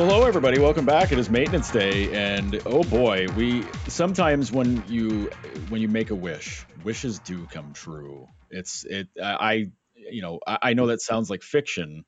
[0.00, 0.58] Hello everybody.
[0.58, 1.12] Welcome back.
[1.12, 5.28] It is maintenance day, and oh boy, we sometimes when you
[5.68, 8.26] when you make a wish, wishes do come true.
[8.50, 9.08] It's it.
[9.22, 12.06] I you know I, I know that sounds like fiction,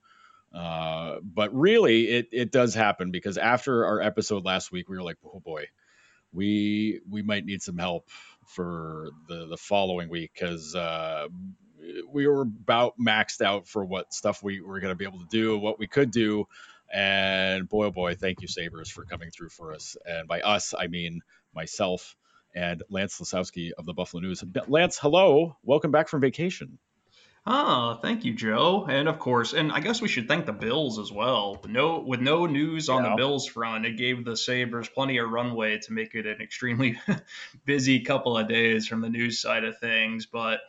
[0.54, 5.02] uh, but really it it does happen because after our episode last week, we were
[5.02, 5.66] like, oh boy,
[6.32, 8.08] we we might need some help
[8.46, 11.28] for the the following week because uh,
[12.10, 15.28] we were about maxed out for what stuff we were going to be able to
[15.30, 16.46] do, what we could do.
[16.92, 19.96] And boy, oh boy, thank you, Sabres, for coming through for us.
[20.04, 21.22] And by us, I mean
[21.54, 22.16] myself
[22.54, 24.44] and Lance Lysowski of the Buffalo News.
[24.68, 25.56] Lance, hello.
[25.62, 26.78] Welcome back from vacation.
[27.44, 28.86] Ah, thank you, Joe.
[28.88, 31.60] And of course, and I guess we should thank the Bills as well.
[31.66, 33.10] No, with no news on yeah.
[33.10, 37.00] the Bills front, it gave the Sabres plenty of runway to make it an extremely
[37.64, 40.26] busy couple of days from the news side of things.
[40.26, 40.60] But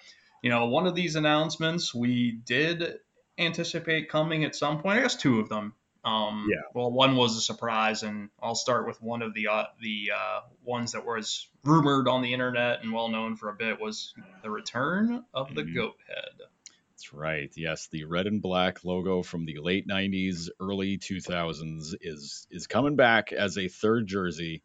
[0.41, 2.95] you know, one of these announcements we did
[3.37, 4.97] anticipate coming at some point.
[4.97, 5.73] I guess two of them.
[6.03, 6.61] Um, yeah.
[6.73, 10.41] Well, one was a surprise, and I'll start with one of the uh, the uh,
[10.63, 14.49] ones that was rumored on the internet and well known for a bit was the
[14.49, 15.75] return of the mm-hmm.
[15.75, 16.47] goat head.
[16.91, 17.51] That's right.
[17.55, 22.95] Yes, the red and black logo from the late '90s, early 2000s is is coming
[22.97, 24.61] back as a third jersey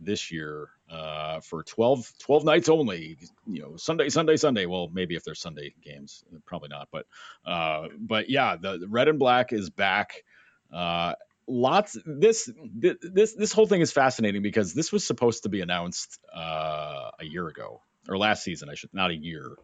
[0.00, 3.18] this year uh, for 12, 12 nights only.
[3.46, 4.66] You know, Sunday, Sunday, Sunday.
[4.66, 6.88] Well, maybe if there's Sunday games, probably not.
[6.90, 7.06] But
[7.44, 10.22] uh, but yeah, the, the red and black is back.
[10.72, 11.14] Uh,
[11.48, 16.18] lots this this this whole thing is fascinating because this was supposed to be announced
[16.34, 18.68] uh, a year ago or last season.
[18.68, 19.56] I should not a year.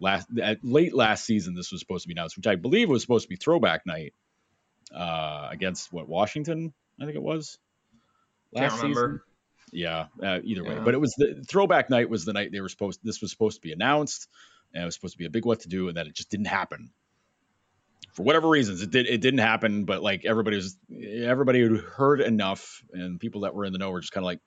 [0.00, 3.02] Last at late last season, this was supposed to be announced, which I believe was
[3.02, 4.14] supposed to be throwback night
[4.94, 6.72] uh, against what Washington.
[7.00, 7.58] I think it was.
[8.52, 9.00] Last Can't remember.
[9.00, 9.20] Season.
[9.72, 10.82] Yeah, uh, either way, yeah.
[10.84, 13.00] but it was the throwback night was the night they were supposed.
[13.02, 14.28] This was supposed to be announced,
[14.72, 16.30] and it was supposed to be a big what to do, and that it just
[16.30, 16.90] didn't happen
[18.14, 22.20] for whatever reasons it did it didn't happen but like everybody was everybody had heard
[22.20, 24.40] enough and people that were in the know were just kind of like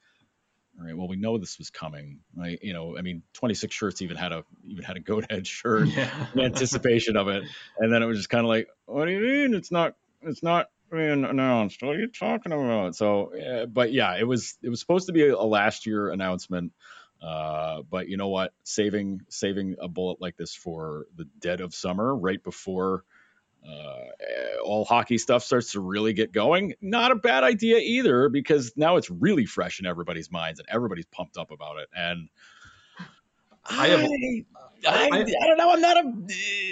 [0.80, 2.60] all right well we know this was coming right?
[2.62, 5.88] You know i mean 26 shirts even had a even had a goat head shirt
[5.88, 6.10] yeah.
[6.34, 7.44] in anticipation of it.
[7.78, 10.44] And then it was just kind of like what do you mean it's not it's
[10.44, 11.84] not being announced?
[11.84, 12.96] What are you talking about?
[12.96, 16.10] So uh, but yeah it was it was supposed to be a, a last year
[16.10, 16.72] announcement
[17.22, 18.54] uh, but you know what?
[18.64, 23.04] Saving saving a bullet like this for the dead of summer right before
[23.68, 28.74] uh, all hockey stuff starts to really get going, not a bad idea either, because
[28.76, 31.90] now it's really fresh in everybody's minds and everybody's pumped up about it.
[31.96, 32.30] And
[33.70, 34.46] I, have, I,
[34.88, 35.72] I, I, I don't know.
[35.72, 36.14] I'm not a.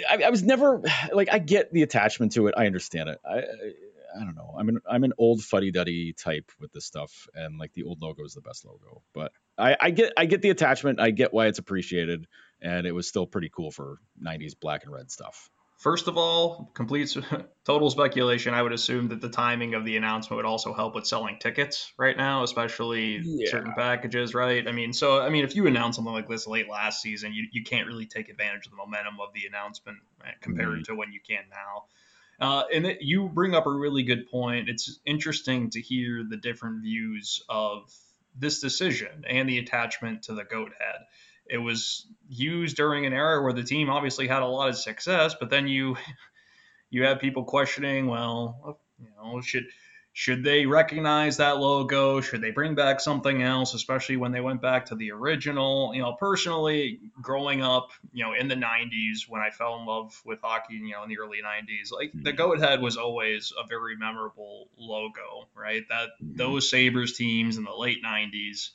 [0.08, 1.28] I, I was never like.
[1.30, 2.54] I get the attachment to it.
[2.56, 3.18] I understand it.
[3.28, 3.42] I,
[4.16, 4.54] I don't know.
[4.56, 8.00] I'm an I'm an old fuddy duddy type with this stuff, and like the old
[8.00, 9.02] logo is the best logo.
[9.12, 11.00] But I, I get I get the attachment.
[11.00, 12.26] I get why it's appreciated,
[12.62, 15.50] and it was still pretty cool for '90s black and red stuff.
[15.76, 17.14] First of all, complete
[17.64, 18.54] total speculation.
[18.54, 21.92] I would assume that the timing of the announcement would also help with selling tickets
[21.98, 23.50] right now, especially yeah.
[23.50, 24.66] certain packages, right?
[24.66, 27.46] I mean, so I mean, if you announce something like this late last season, you,
[27.52, 29.98] you can't really take advantage of the momentum of the announcement
[30.40, 30.82] compared mm-hmm.
[30.84, 31.84] to when you can now.
[32.38, 34.68] Uh, and it, you bring up a really good point.
[34.68, 37.94] It's interesting to hear the different views of
[38.38, 41.06] this decision and the attachment to the goat head
[41.48, 45.34] it was used during an era where the team obviously had a lot of success,
[45.38, 45.96] but then you
[46.90, 49.66] you have people questioning, well, you know, should
[50.16, 52.22] should they recognize that logo?
[52.22, 55.92] Should they bring back something else, especially when they went back to the original?
[55.94, 60.18] You know, personally, growing up, you know, in the 90s when I fell in love
[60.24, 62.36] with hockey, you know, in the early 90s, like the mm-hmm.
[62.38, 65.82] Goat Head was always a very memorable logo, right?
[65.90, 66.36] That mm-hmm.
[66.36, 68.70] those Sabres teams in the late 90s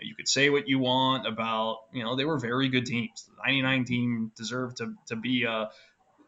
[0.00, 3.24] you could say what you want about, you know, they were very good teams.
[3.24, 5.70] The 99 team deserved to, to be a,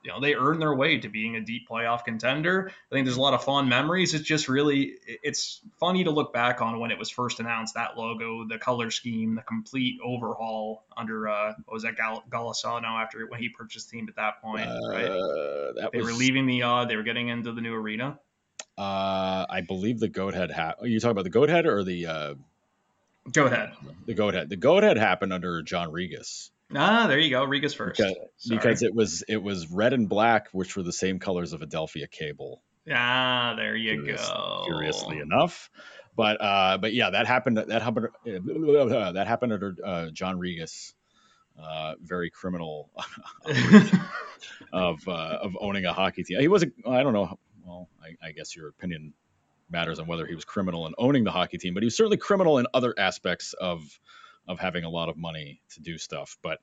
[0.03, 2.70] you know, they earned their way to being a deep playoff contender.
[2.70, 4.14] I think there's a lot of fond memories.
[4.14, 7.99] It's just really, it's funny to look back on when it was first announced that
[7.99, 13.26] logo, the color scheme, the complete overhaul under, uh, what was that, Gal- Golisano after
[13.26, 15.90] when he purchased the team at that point, uh, right?
[15.93, 16.06] they was...
[16.06, 18.19] were leaving the, uh, they were getting into the new arena.
[18.78, 20.76] Uh, I believe the goat head hat.
[20.81, 22.34] Are you talking about the goat head or the, uh,
[23.32, 23.73] Goat head.
[24.06, 24.49] The goat head.
[24.49, 26.50] The goat head happened under John Rigas.
[26.75, 27.44] Ah, there you go.
[27.44, 27.99] Rigas first.
[27.99, 28.17] Because,
[28.49, 32.11] because, it was it was red and black, which were the same colors of Adelphia
[32.11, 32.62] Cable.
[32.91, 34.65] Ah, there you Curious, go.
[34.67, 35.71] Curiously enough,
[36.17, 37.59] but uh, but yeah, that happened.
[37.59, 38.09] That happened.
[38.27, 40.94] Uh, that happened under uh, John Rigas.
[41.61, 42.88] Uh, very criminal
[44.73, 46.41] of uh, of owning a hockey team.
[46.41, 46.69] He was a.
[46.88, 47.38] I don't know.
[47.65, 49.12] Well, I, I guess your opinion
[49.70, 52.17] matters on whether he was criminal in owning the hockey team, but he was certainly
[52.17, 53.82] criminal in other aspects of
[54.49, 56.37] of having a lot of money to do stuff.
[56.43, 56.58] But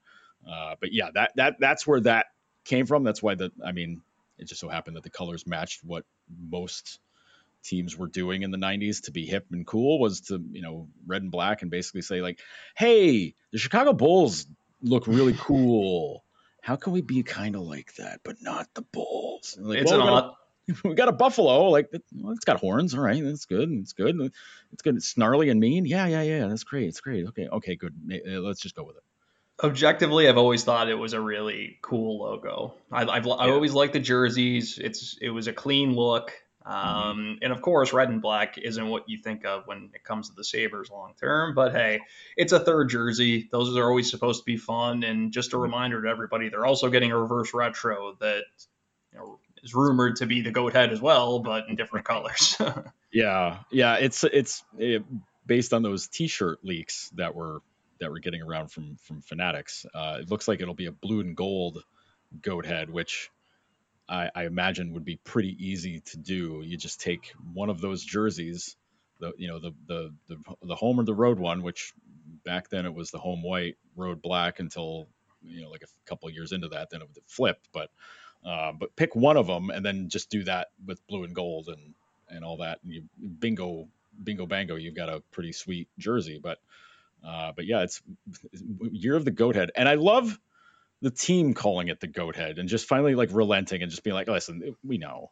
[0.50, 2.28] uh, but yeah, that that that's where that
[2.66, 3.04] came from.
[3.04, 4.02] That's why the I mean,
[4.38, 6.06] it just so happened that the colors matched what
[6.50, 7.00] most
[7.64, 10.88] teams were doing in the 90s to be hip and cool was to you know
[11.06, 12.40] red and black and basically say like
[12.78, 14.46] hey the chicago bulls
[14.82, 16.24] look really cool
[16.62, 20.02] how can we be kind of like that but not the bulls like, it's well,
[20.02, 20.34] an odd
[20.84, 24.20] we got a buffalo like well, it's got horns all right that's good it's good
[24.74, 27.76] it's good it's snarly and mean yeah yeah yeah that's great it's great okay okay
[27.76, 27.94] good
[28.26, 29.04] let's just go with it
[29.64, 33.34] objectively i've always thought it was a really cool logo I, have yeah.
[33.34, 36.32] i always liked the jerseys it's it was a clean look
[36.66, 37.34] um, mm-hmm.
[37.42, 40.36] and of course red and black isn't what you think of when it comes to
[40.36, 42.02] the sabres long term but hey
[42.36, 45.64] it's a third jersey those are always supposed to be fun and just a mm-hmm.
[45.64, 48.44] reminder to everybody they're also getting a reverse retro that
[49.14, 52.56] you know is rumored to be the goat head as well but in different colors
[53.14, 55.04] yeah yeah it's it's it,
[55.46, 57.62] based on those t-shirt leaks that were
[58.00, 59.86] that we're getting around from from Fanatics.
[59.94, 61.84] Uh, it looks like it'll be a blue and gold
[62.42, 63.32] goat head, which
[64.10, 66.62] I, I, imagine would be pretty easy to do.
[66.64, 68.76] You just take one of those jerseys,
[69.20, 71.94] the you know the the the, the home or the road one, which
[72.46, 75.08] back then it was the home white, road black until
[75.42, 77.70] you know like a couple years into that, then it flipped.
[77.74, 77.90] But
[78.46, 81.68] uh, but pick one of them and then just do that with blue and gold
[81.68, 81.94] and
[82.30, 83.04] and all that, and you
[83.40, 83.88] bingo
[84.24, 86.40] bingo bango, you've got a pretty sweet jersey.
[86.42, 86.60] But
[87.26, 88.02] uh, but yeah, it's
[88.92, 90.38] year of the goat head, and I love
[91.02, 94.16] the team calling it the goat head and just finally like relenting and just being
[94.16, 95.30] like, listen, we know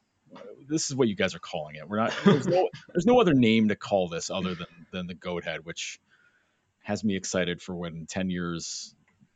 [0.67, 1.87] this is what you guys are calling it.
[1.87, 5.13] We're not there's no there's no other name to call this other than than the
[5.13, 5.99] goat head, which
[6.83, 8.93] has me excited for when 10 years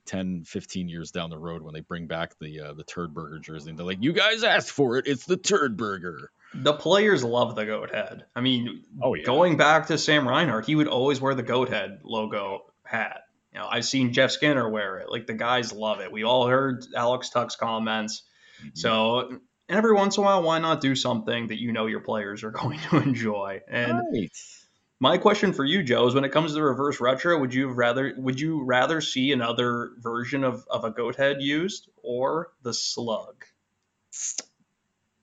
[0.10, 3.40] 10 15 years down the road when they bring back the uh, the turd burger
[3.40, 7.24] jersey and they're like you guys asked for it it's the turd burger the players
[7.24, 8.26] love the goat head.
[8.36, 9.24] I mean, oh, yeah.
[9.24, 13.22] going back to Sam Reinhart, he would always wear the goat head logo hat.
[13.54, 15.12] You know, I've seen Jeff Skinner wear it.
[15.12, 16.12] Like the guys love it.
[16.12, 18.24] We all heard Alex Tuch's comments.
[18.62, 18.70] Mm-hmm.
[18.74, 22.44] So every once in a while, why not do something that you know your players
[22.44, 23.62] are going to enjoy?
[23.68, 24.32] And right.
[25.00, 27.70] My question for you, Joe, is when it comes to the reverse retro, would you
[27.70, 32.74] rather would you rather see another version of, of a goat head used or the
[32.74, 33.46] slug?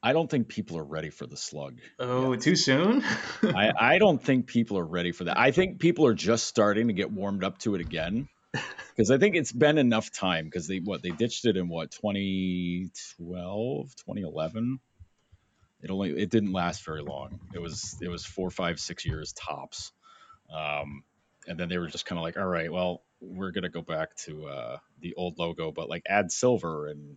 [0.03, 1.79] I don't think people are ready for the slug.
[1.99, 2.43] Oh, yet.
[2.43, 3.03] too soon?
[3.43, 5.39] I, I don't think people are ready for that.
[5.39, 8.29] I think people are just starting to get warmed up to it again.
[8.97, 11.91] Because I think it's been enough time because they what they ditched it in what
[11.91, 14.81] 2012, 2011.
[15.83, 17.41] It only it didn't last very long.
[17.55, 19.93] It was it was four, five, six years tops.
[20.53, 21.03] Um,
[21.47, 24.17] and then they were just kind of like, all right, well, we're gonna go back
[24.25, 27.17] to uh, the old logo, but like add silver and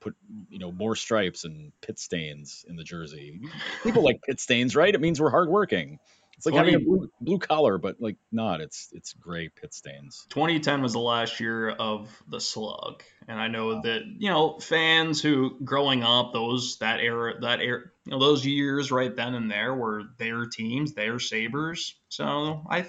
[0.00, 0.14] put
[0.48, 3.40] you know more stripes and pit stains in the jersey.
[3.82, 4.94] People like pit stains, right?
[4.94, 5.98] It means we're hardworking.
[6.44, 8.60] It's like 20, having a blue, blue, collar, but like not.
[8.60, 10.26] It's it's gray pit stains.
[10.28, 15.22] 2010 was the last year of the slug, and I know that you know fans
[15.22, 19.50] who growing up those that era that era you know those years right then and
[19.50, 21.94] there were their teams, their Sabres.
[22.10, 22.84] So I,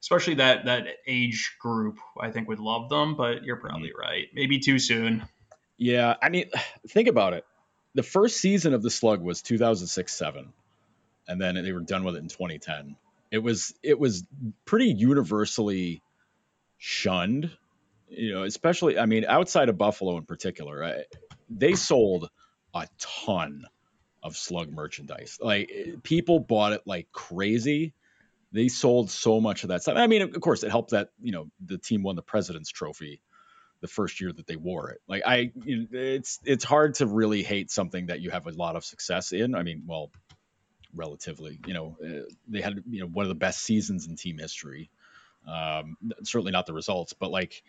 [0.00, 3.16] especially that that age group, I think would love them.
[3.16, 4.00] But you're probably mm-hmm.
[4.00, 4.26] right.
[4.32, 5.24] Maybe too soon.
[5.76, 6.50] Yeah, I mean,
[6.88, 7.44] think about it.
[7.96, 10.48] The first season of the Slug was 2006-7,
[11.28, 12.96] and then they were done with it in 2010.
[13.30, 14.24] It was it was
[14.64, 16.02] pretty universally
[16.78, 17.50] shunned,
[18.08, 20.84] you know, especially I mean outside of Buffalo in particular.
[20.84, 21.04] I,
[21.48, 22.28] they sold
[22.74, 23.64] a ton
[24.22, 25.38] of Slug merchandise.
[25.40, 25.70] Like
[26.02, 27.94] people bought it like crazy.
[28.52, 29.96] They sold so much of that stuff.
[29.96, 33.20] I mean, of course, it helped that you know the team won the President's Trophy
[33.80, 35.00] the first year that they wore it.
[35.06, 38.84] Like I, it's it's hard to really hate something that you have a lot of
[38.84, 39.54] success in.
[39.54, 40.10] I mean, well,
[40.96, 44.38] relatively, you know, uh, they had you know one of the best seasons in team
[44.38, 44.90] history.
[45.46, 47.62] Um, certainly not the results, but like,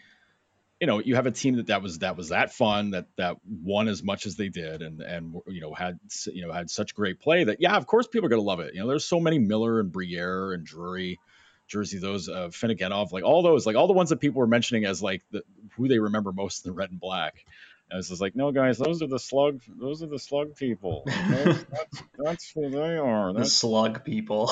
[0.79, 3.37] you know, you have a team that that was that was that fun that that
[3.45, 6.95] won as much as they did, and and you know had you know had such
[6.95, 8.73] great play that yeah, of course people are gonna love it.
[8.73, 11.19] You know, there's so many Miller and Briere and Drury
[11.67, 14.85] jersey, those uh, Afinogenov, like all those, like all the ones that people were mentioning
[14.85, 15.43] as like the,
[15.75, 17.45] who they remember most in the red and black.
[17.91, 19.61] I was just like, no, guys, those are the slug.
[19.67, 21.03] Those are the slug people.
[21.05, 23.33] Those, that's, that's, who they are.
[23.33, 23.49] That's...
[23.49, 24.51] The slug people.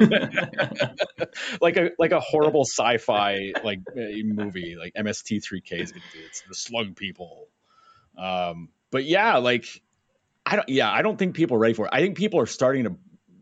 [1.60, 6.20] like a like a horrible sci-fi like movie, like MST3K is gonna do.
[6.26, 7.48] It's the slug people.
[8.16, 9.66] Um, but yeah, like
[10.46, 10.68] I don't.
[10.68, 11.90] Yeah, I don't think people are ready for it.
[11.92, 12.96] I think people are starting to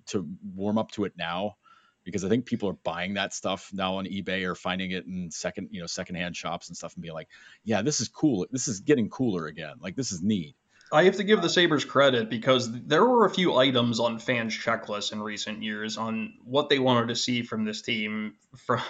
[0.06, 1.56] to warm up to it now
[2.06, 5.30] because I think people are buying that stuff now on eBay or finding it in
[5.32, 7.28] second, you know, secondhand shops and stuff and being like,
[7.64, 8.46] yeah, this is cool.
[8.50, 9.74] This is getting cooler again.
[9.80, 10.54] Like this is neat.
[10.92, 14.56] I have to give the Sabres credit because there were a few items on fans'
[14.56, 18.80] checklists in recent years on what they wanted to see from this team from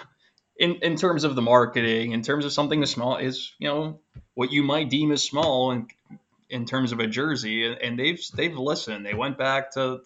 [0.59, 3.99] in, in terms of the marketing, in terms of something as small as, you know,
[4.35, 5.87] what you might deem as small in,
[6.51, 7.75] in terms of a jersey.
[7.75, 9.07] And they've they've listened.
[9.07, 10.01] They went back to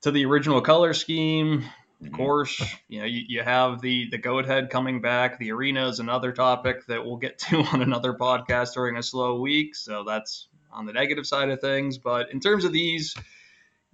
[0.00, 1.64] to the original color scheme.
[2.00, 2.16] Of mm-hmm.
[2.16, 5.38] course, you know you, you have the the goat head coming back.
[5.38, 9.40] The arena is another topic that we'll get to on another podcast during a slow
[9.40, 9.74] week.
[9.74, 11.98] So that's on the negative side of things.
[11.98, 13.14] But in terms of these,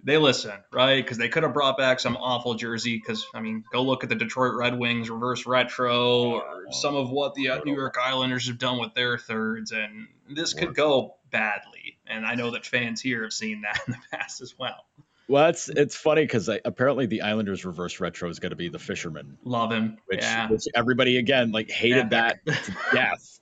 [0.03, 1.03] they listen, right?
[1.03, 2.97] Because they could have brought back some awful jersey.
[2.97, 7.09] Because I mean, go look at the Detroit Red Wings reverse retro, or some of
[7.09, 11.97] what the New York Islanders have done with their thirds, and this could go badly.
[12.07, 14.85] And I know that fans here have seen that in the past as well.
[15.29, 18.79] Well, it's it's funny because apparently the Islanders reverse retro is going to be the
[18.79, 19.37] Fisherman.
[19.43, 19.97] Love him.
[20.05, 20.49] Which, yeah.
[20.49, 23.39] which everybody again like hated that to death.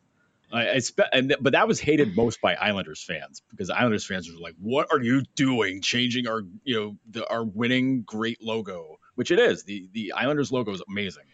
[0.52, 4.32] I, I spe- and but that was hated most by Islanders fans because Islanders fans
[4.32, 5.82] were like, "What are you doing?
[5.82, 9.64] Changing our you know the, our winning great logo, which it is.
[9.64, 11.26] the The Islanders logo is amazing,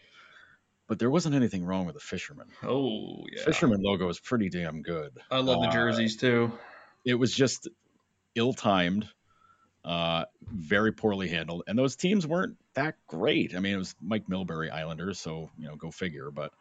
[0.86, 2.48] but there wasn't anything wrong with the Fisherman.
[2.62, 5.12] Oh yeah, Fisherman logo is pretty damn good.
[5.30, 6.52] I love uh, the jerseys too.
[7.06, 7.68] It was just
[8.34, 9.08] ill timed
[9.84, 11.64] uh, very poorly handled.
[11.66, 13.54] And those teams weren't that great.
[13.54, 16.30] I mean, it was Mike Milbury Islanders, so you know, go figure.
[16.30, 16.52] But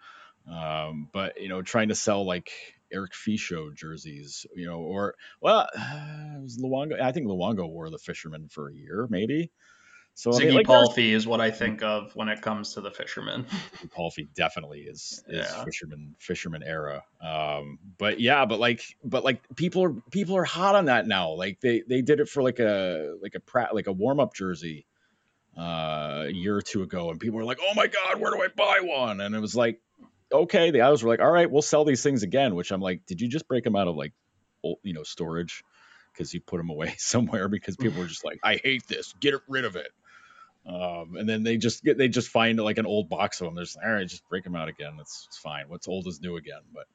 [0.52, 2.52] um, but you know, trying to sell like
[2.92, 7.00] Eric Fichaud jerseys, you know, or well, it was Luongo.
[7.00, 9.52] I think Luongo wore the Fisherman for a year, maybe.
[10.22, 12.82] So Ziggy I mean, like, Palffy is what I think of when it comes to
[12.82, 13.48] the fisherman.
[13.96, 15.64] Palffy definitely is is yeah.
[15.64, 17.02] fisherman fisherman era.
[17.20, 21.32] Um, but yeah, but like but like people are people are hot on that now.
[21.32, 24.36] Like they they did it for like a like a prat like a warm up
[24.36, 24.86] jersey
[25.58, 28.44] uh, a year or two ago, and people were like, "Oh my god, where do
[28.44, 29.82] I buy one?" And it was like,
[30.32, 33.08] okay, the others were like, "All right, we'll sell these things again." Which I'm like,
[33.08, 34.14] did you just break them out of like,
[34.62, 35.64] old, you know, storage?
[36.14, 39.34] Because you put them away somewhere because people were just like, "I hate this, get
[39.48, 39.92] rid of it."
[40.66, 43.56] Um, and then they just get they just find like an old box of them.
[43.56, 44.94] They're just all right, just break them out again.
[44.98, 45.66] That's it's fine.
[45.68, 46.62] What's old is new again.
[46.74, 46.86] But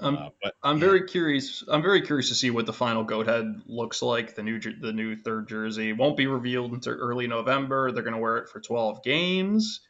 [0.00, 0.86] um, uh, but I'm yeah.
[0.86, 1.62] very curious.
[1.68, 4.34] I'm very curious to see what the final goat head looks like.
[4.34, 7.92] The new the new third jersey won't be revealed until early November.
[7.92, 9.80] They're going to wear it for 12 games,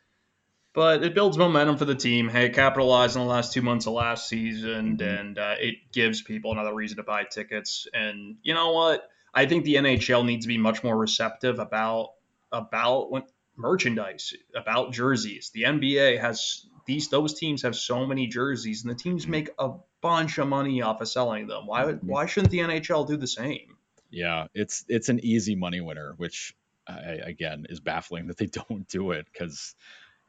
[0.74, 2.28] but it builds momentum for the team.
[2.28, 5.08] Hey, capitalize on the last two months of last season, mm-hmm.
[5.08, 7.86] and uh, it gives people another reason to buy tickets.
[7.94, 9.08] And you know what?
[9.32, 12.10] I think the NHL needs to be much more receptive about
[12.52, 13.22] about when,
[13.56, 15.50] merchandise, about jerseys.
[15.54, 19.70] The NBA has these those teams have so many jerseys, and the teams make a
[20.00, 21.66] bunch of money off of selling them.
[21.66, 22.06] Why mm-hmm.
[22.06, 23.76] why shouldn't the NHL do the same?
[24.10, 26.54] Yeah, it's it's an easy money winner, which
[26.86, 29.74] I, again is baffling that they don't do it because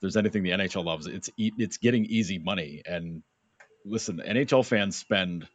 [0.04, 2.82] there's anything the NHL loves, it's it's getting easy money.
[2.86, 3.24] And
[3.86, 5.48] listen, NHL fans spend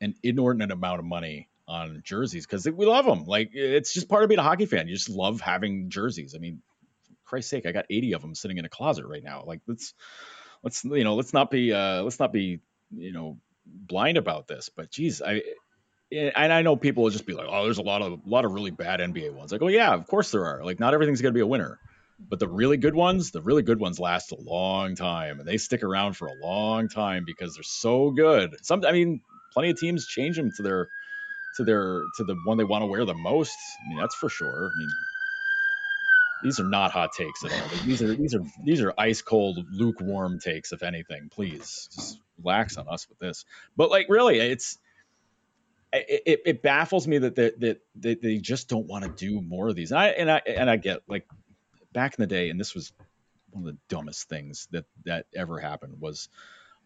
[0.00, 3.24] an inordinate amount of money on jerseys because we love them.
[3.24, 4.88] Like it's just part of being a hockey fan.
[4.88, 6.34] You just love having jerseys.
[6.34, 6.62] I mean,
[7.24, 9.44] Christ's sake, I got 80 of them sitting in a closet right now.
[9.46, 9.94] Like let's
[10.64, 12.58] let's you know let's not be uh, let's not be
[12.90, 14.68] you know blind about this.
[14.68, 15.42] But geez, I
[16.10, 18.44] and I know people will just be like, oh, there's a lot of a lot
[18.44, 19.52] of really bad NBA ones.
[19.52, 20.64] Like, oh yeah, of course there are.
[20.64, 21.78] Like not everything's gonna be a winner.
[22.28, 25.56] But the really good ones, the really good ones last a long time and they
[25.56, 28.56] stick around for a long time because they're so good.
[28.60, 29.22] Some I mean,
[29.52, 30.88] plenty of teams change them to their
[31.56, 33.56] to their to the one they want to wear the most.
[33.84, 34.70] I mean, that's for sure.
[34.74, 34.90] I mean,
[36.42, 37.68] these are not hot takes at all.
[37.84, 40.72] These are these are these are ice cold, lukewarm takes.
[40.72, 43.44] If anything, please just relax on us with this.
[43.76, 44.78] But like, really, it's
[45.92, 49.68] it, it baffles me that that that, that they just don't want to do more
[49.68, 49.90] of these.
[49.90, 51.26] And I and I and I get like
[51.92, 52.92] back in the day, and this was
[53.50, 56.28] one of the dumbest things that that ever happened was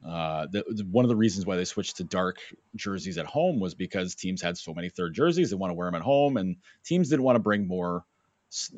[0.04, 2.38] uh, the, one of the reasons why they switched to dark
[2.76, 5.88] jerseys at home was because teams had so many third jerseys they want to wear
[5.88, 8.04] them at home, and teams didn't want to bring more,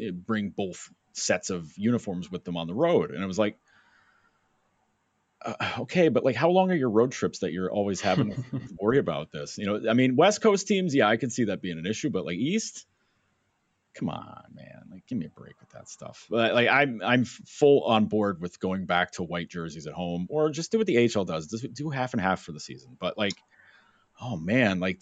[0.01, 3.11] eh, bring both sets of uniforms with them on the road.
[3.11, 3.59] And it was like,
[5.45, 8.61] uh, okay, but like, how long are your road trips that you're always having to
[8.81, 9.59] worry about this?
[9.59, 12.11] You know, I mean, West Coast teams, yeah, I can see that being an issue,
[12.11, 12.87] but like East,
[13.97, 14.83] come on, man.
[14.91, 16.27] Like, give me a break with that stuff.
[16.31, 20.51] Like, I'm I'm full on board with going back to white jerseys at home, or
[20.51, 21.49] just do what the HL does.
[21.49, 22.97] Just do half and half for the season.
[22.99, 23.35] But like,
[24.21, 25.01] oh man, like,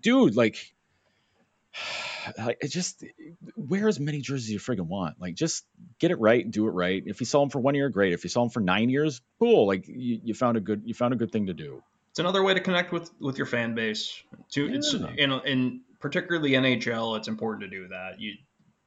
[0.00, 0.74] dude, like,
[2.38, 3.04] like it just
[3.56, 5.20] wear as many jerseys you friggin' want.
[5.20, 5.64] Like, just
[5.98, 7.02] get it right do it right.
[7.04, 8.12] If you sell them for one year, great.
[8.12, 9.66] If you sell them for nine years, cool.
[9.66, 11.82] Like, you, you found a good you found a good thing to do.
[12.10, 14.22] It's another way to connect with with your fan base.
[14.52, 14.76] To yeah.
[14.76, 18.20] it's in in particularly NHL, it's important to do that.
[18.20, 18.34] You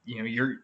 [0.06, 0.56] you know, you're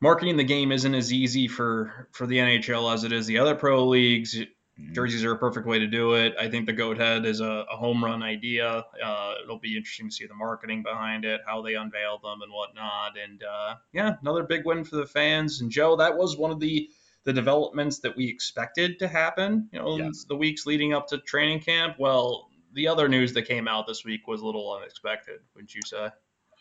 [0.00, 3.54] marketing the game isn't as easy for for the NHL as it is the other
[3.54, 4.34] pro leagues.
[4.34, 4.94] Mm-hmm.
[4.94, 6.34] Jerseys are a perfect way to do it.
[6.38, 8.84] I think the goat head is a, a home run idea.
[9.04, 12.52] Uh, it'll be interesting to see the marketing behind it, how they unveil them, and
[12.52, 13.12] whatnot.
[13.22, 15.60] And uh, yeah, another big win for the fans.
[15.60, 16.88] And Joe, that was one of the
[17.24, 19.68] the developments that we expected to happen.
[19.72, 20.24] You know, yes.
[20.28, 21.96] the weeks leading up to training camp.
[21.98, 25.82] Well, the other news that came out this week was a little unexpected, wouldn't you
[25.84, 26.08] say?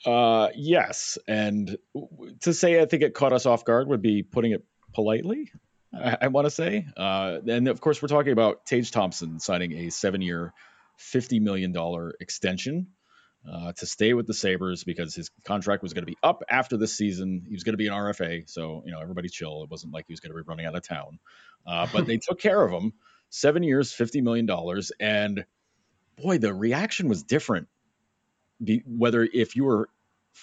[0.05, 1.77] Uh, yes, and
[2.41, 4.63] to say I think it caught us off guard would be putting it
[4.93, 5.51] politely.
[5.93, 9.73] I, I want to say, uh, and of course we're talking about Tage Thompson signing
[9.73, 10.53] a seven-year,
[10.97, 12.87] fifty million dollar extension
[13.51, 16.77] uh, to stay with the Sabres because his contract was going to be up after
[16.77, 17.43] this season.
[17.47, 19.63] He was going to be an RFA, so you know everybody chill.
[19.63, 21.19] It wasn't like he was going to be running out of town,
[21.67, 22.93] uh, but they took care of him.
[23.29, 25.45] Seven years, fifty million dollars, and
[26.21, 27.67] boy, the reaction was different.
[28.63, 29.89] Be, whether if you were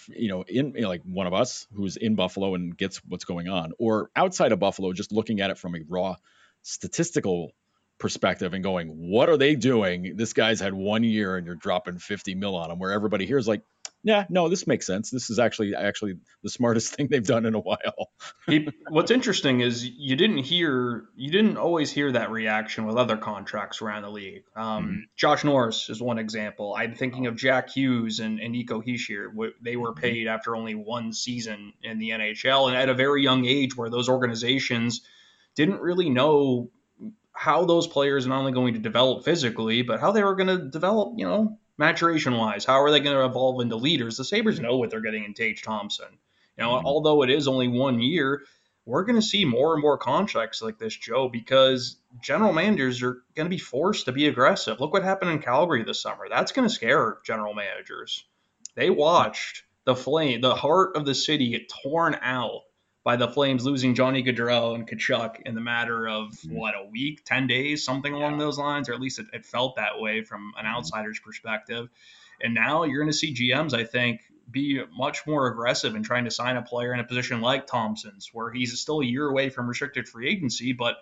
[0.08, 3.24] you know in you know, like one of us who's in buffalo and gets what's
[3.24, 6.16] going on or outside of buffalo just looking at it from a raw
[6.62, 7.52] statistical
[7.98, 11.98] perspective and going what are they doing this guy's had one year and you're dropping
[11.98, 13.62] 50 mil on him where everybody here is like
[14.06, 15.10] yeah, no, this makes sense.
[15.10, 18.12] This is actually actually the smartest thing they've done in a while.
[18.46, 23.16] he, what's interesting is you didn't hear you didn't always hear that reaction with other
[23.16, 24.44] contracts around the league.
[24.54, 24.96] Um, mm-hmm.
[25.16, 26.72] Josh Norris is one example.
[26.78, 29.26] I'm thinking of Jack Hughes and, and Nico Hischier.
[29.60, 30.00] They were mm-hmm.
[30.00, 33.90] paid after only one season in the NHL and at a very young age, where
[33.90, 35.00] those organizations
[35.56, 36.70] didn't really know
[37.36, 40.48] how those players are not only going to develop physically, but how they were going
[40.48, 42.64] to develop, you know, maturation wise?
[42.64, 44.16] How are they going to evolve into leaders?
[44.16, 46.18] The Sabres know what they're getting in Tage Thompson.
[46.56, 46.86] You know, mm-hmm.
[46.86, 48.44] although it is only one year,
[48.86, 53.22] we're going to see more and more contracts like this, Joe, because general managers are
[53.34, 54.80] going to be forced to be aggressive.
[54.80, 56.28] Look what happened in Calgary this summer.
[56.30, 58.24] That's going to scare general managers.
[58.76, 62.62] They watched the flame, the heart of the city get torn out
[63.06, 66.56] by the Flames losing Johnny Gaudreau and Tkachuk in the matter of mm-hmm.
[66.56, 68.38] what a week, ten days, something along yeah.
[68.40, 70.74] those lines, or at least it, it, felt that way from an mm-hmm.
[70.74, 71.88] outsider's perspective.
[72.42, 76.24] And now you're going to see GMs, I think, be much more aggressive in trying
[76.24, 79.50] to sign a player in a position like Thompson's, where he's still a year away
[79.50, 80.96] from restricted free agency, but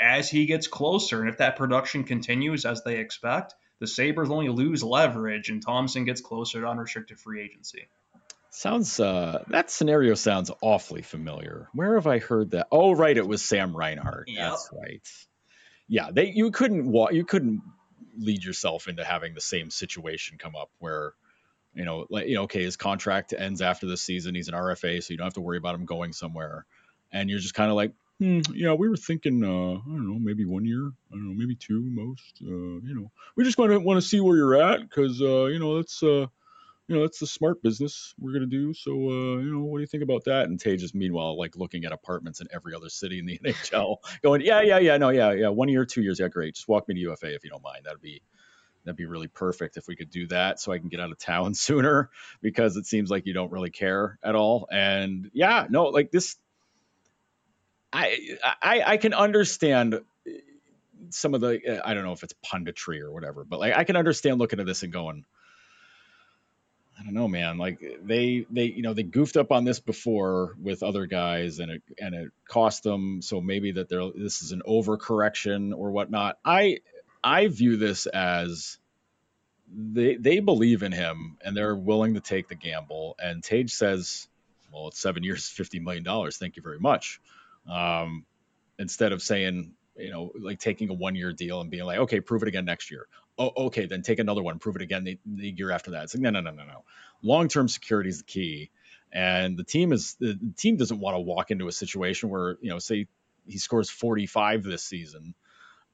[0.00, 4.50] as he gets closer, and if that production continues as they expect, the Sabres only
[4.50, 7.88] lose leverage, and Thompson gets closer to unrestricted free agency.
[8.58, 11.68] Sounds uh that scenario sounds awfully familiar.
[11.74, 12.66] Where have I heard that?
[12.72, 14.26] Oh, right, it was Sam Reinhart.
[14.26, 14.36] Yep.
[14.36, 15.08] That's right.
[15.86, 17.62] Yeah, they you couldn't walk you couldn't
[18.18, 21.12] lead yourself into having the same situation come up where
[21.72, 25.04] you know like you know okay his contract ends after this season he's an RFA
[25.04, 26.66] so you don't have to worry about him going somewhere
[27.12, 30.18] and you're just kind of like hmm, yeah we were thinking uh I don't know
[30.18, 33.70] maybe one year I don't know maybe two most uh you know we just want
[33.70, 36.26] to want to see where you're at because uh you know that's uh
[36.88, 38.72] you know, it's the smart business we're going to do.
[38.72, 40.46] So, uh, you know, what do you think about that?
[40.46, 43.98] And Tage is meanwhile like looking at apartments in every other city in the NHL,
[44.22, 46.54] going, yeah, yeah, yeah, no, yeah, yeah, one year, two years, yeah, great.
[46.54, 47.84] Just walk me to UFA if you don't mind.
[47.84, 48.22] That'd be
[48.84, 51.18] that'd be really perfect if we could do that, so I can get out of
[51.18, 52.08] town sooner
[52.40, 54.66] because it seems like you don't really care at all.
[54.72, 56.36] And yeah, no, like this,
[57.92, 60.00] I I, I can understand
[61.10, 63.96] some of the I don't know if it's punditry or whatever, but like I can
[63.96, 65.26] understand looking at this and going
[66.98, 67.58] I don't know, man.
[67.58, 71.70] Like they they you know they goofed up on this before with other guys, and
[71.70, 73.22] it and it cost them.
[73.22, 76.38] So maybe that they're this is an overcorrection or whatnot.
[76.44, 76.78] I
[77.22, 78.78] I view this as
[79.72, 83.14] they they believe in him and they're willing to take the gamble.
[83.22, 84.26] And Tage says,
[84.72, 86.36] "Well, it's seven years, fifty million dollars.
[86.36, 87.20] Thank you very much."
[87.70, 88.24] Um,
[88.78, 92.20] instead of saying, you know, like taking a one year deal and being like, okay,
[92.20, 93.06] prove it again next year
[93.38, 96.04] oh, okay, then take another one, prove it again the, the year after that.
[96.04, 96.84] It's like, no, no, no, no, no.
[97.22, 98.70] Long term security is the key.
[99.12, 102.70] And the team is the team doesn't want to walk into a situation where, you
[102.70, 103.06] know, say
[103.46, 105.34] he scores 45 this season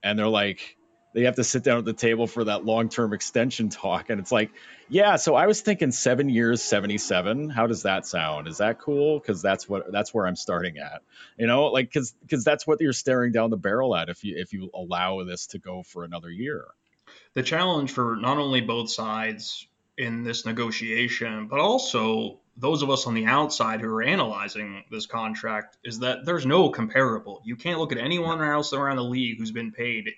[0.03, 0.77] and they're like,
[1.15, 4.11] they have to sit down at the table for that long term extension talk.
[4.11, 4.51] And it's like,
[4.89, 7.51] yeah, so I was thinking seven years, 77.
[7.51, 8.49] How does that sound?
[8.49, 9.21] Is that cool?
[9.21, 11.03] Cause that's what, that's where I'm starting at,
[11.39, 14.35] you know, like, cause, cause that's what you're staring down the barrel at if you,
[14.37, 16.65] if you allow this to go for another year
[17.35, 19.67] the challenge for not only both sides
[19.99, 25.07] in this negotiation, but also those of us on the outside who are analyzing this
[25.07, 27.43] contract is that there's no comparable.
[27.45, 30.11] You can't look at anyone else around the league who's been paid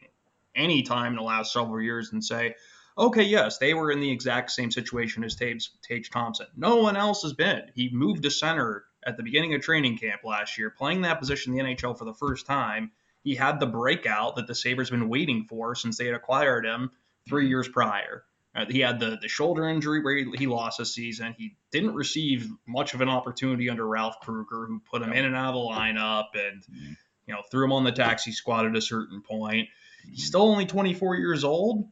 [0.54, 2.54] any time in the last several years and say,
[2.98, 6.46] okay, yes, they were in the exact same situation as Tage Thompson.
[6.56, 7.62] No one else has been.
[7.74, 11.58] He moved to center at the beginning of training camp last year, playing that position
[11.58, 12.90] in the NHL for the first time.
[13.22, 16.64] He had the breakout that the Sabres have been waiting for since they had acquired
[16.64, 16.90] him
[17.28, 18.24] three years prior.
[18.56, 21.34] Uh, he had the, the shoulder injury where he, he, lost a season.
[21.36, 25.36] He didn't receive much of an opportunity under Ralph Krueger, who put him in and
[25.36, 26.92] out of the lineup and mm-hmm.
[27.26, 29.68] you know threw him on the taxi squad at a certain point.
[30.04, 30.26] He's mm-hmm.
[30.26, 31.90] still only 24 years old,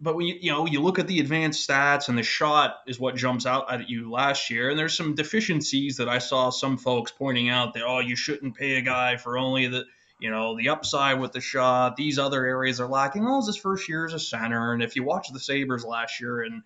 [0.00, 2.98] but when you, you know you look at the advanced stats and the shot is
[2.98, 6.78] what jumps out at you last year, and there's some deficiencies that I saw some
[6.78, 9.84] folks pointing out that oh you shouldn't pay a guy for only the
[10.22, 13.24] you know, the upside with the shot, these other areas are lacking.
[13.24, 14.72] Well, his first year as a center.
[14.72, 16.62] And if you watch the Sabres last year and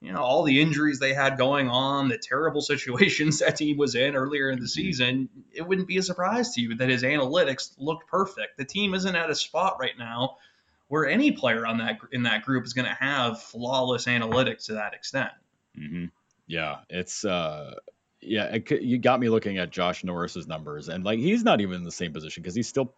[0.00, 3.96] you know, all the injuries they had going on, the terrible situations that team was
[3.96, 4.68] in earlier in the mm-hmm.
[4.68, 8.56] season, it wouldn't be a surprise to you that his analytics looked perfect.
[8.56, 10.36] The team isn't at a spot right now
[10.86, 14.74] where any player on that in that group is going to have flawless analytics to
[14.74, 15.32] that extent.
[15.76, 16.04] Mm-hmm.
[16.46, 17.74] Yeah, it's uh,
[18.22, 21.76] yeah, it, you got me looking at Josh Norris's numbers, and like he's not even
[21.76, 22.94] in the same position because he's still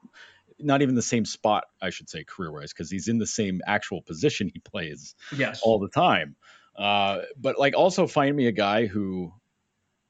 [0.58, 3.60] not even the same spot, I should say, career wise, because he's in the same
[3.66, 5.60] actual position he plays yes.
[5.62, 6.36] all the time.
[6.76, 9.32] Uh, but like also find me a guy who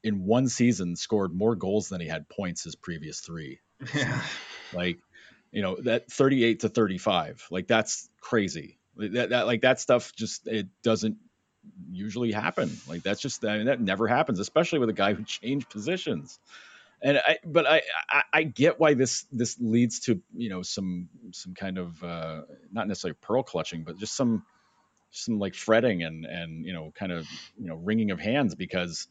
[0.03, 3.59] in one season scored more goals than he had points his previous three.
[3.93, 4.21] Yeah.
[4.73, 4.99] like,
[5.51, 8.77] you know, that 38 to 35, like that's crazy.
[8.97, 11.17] That, that like that stuff just it doesn't
[11.91, 12.75] usually happen.
[12.87, 16.39] Like that's just I mean, that never happens, especially with a guy who changed positions.
[17.01, 21.09] And I, but I, I, I get why this this leads to you know some
[21.31, 24.43] some kind of uh, not necessarily pearl clutching, but just some
[25.11, 29.07] some like fretting and and you know kind of you know wringing of hands because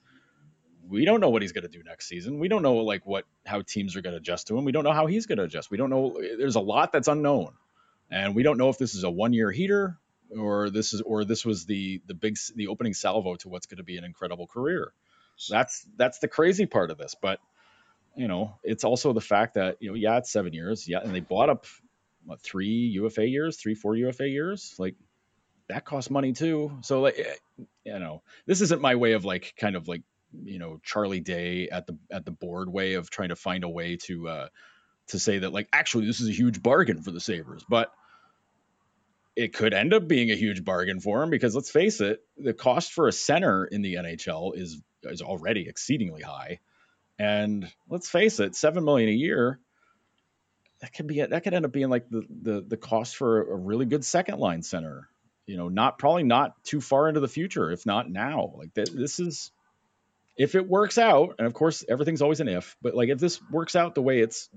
[0.88, 2.38] we don't know what he's going to do next season.
[2.38, 4.64] We don't know like what how teams are going to adjust to him.
[4.64, 5.70] We don't know how he's going to adjust.
[5.70, 6.18] We don't know.
[6.38, 7.52] There's a lot that's unknown,
[8.10, 9.98] and we don't know if this is a one year heater
[10.36, 13.78] or this is or this was the the big the opening salvo to what's going
[13.78, 14.92] to be an incredible career.
[15.48, 17.40] That's that's the crazy part of this, but
[18.16, 21.12] you know it's also the fact that you know yeah it's seven years yeah and
[21.12, 21.66] they bought up
[22.24, 24.94] what three UFA years three four UFA years like
[25.68, 26.78] that costs money too.
[26.82, 30.02] So like, eh, you know, this isn't my way of like kind of like
[30.44, 33.68] you know Charlie Day at the at the board way of trying to find a
[33.68, 34.48] way to uh
[35.08, 37.92] to say that like actually this is a huge bargain for the Sabres, but
[39.36, 42.54] it could end up being a huge bargain for him because let's face it, the
[42.54, 46.60] cost for a center in the NHL is is already exceedingly high.
[47.18, 49.60] And let's face it, seven million a year,
[50.80, 53.56] that could be that could end up being like the the the cost for a
[53.56, 55.08] really good second line center
[55.46, 58.54] you know, not probably not too far into the future, if not now.
[58.56, 59.50] Like th- this is,
[60.36, 63.40] if it works out, and of course everything's always an if, but like if this
[63.50, 64.48] works out the way it's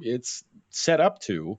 [0.00, 1.58] it's set up to,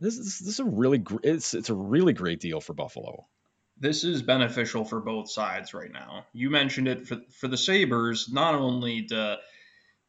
[0.00, 3.26] this is this is a really gr- it's it's a really great deal for Buffalo.
[3.78, 6.26] This is beneficial for both sides right now.
[6.32, 9.36] You mentioned it for for the Sabres, not only do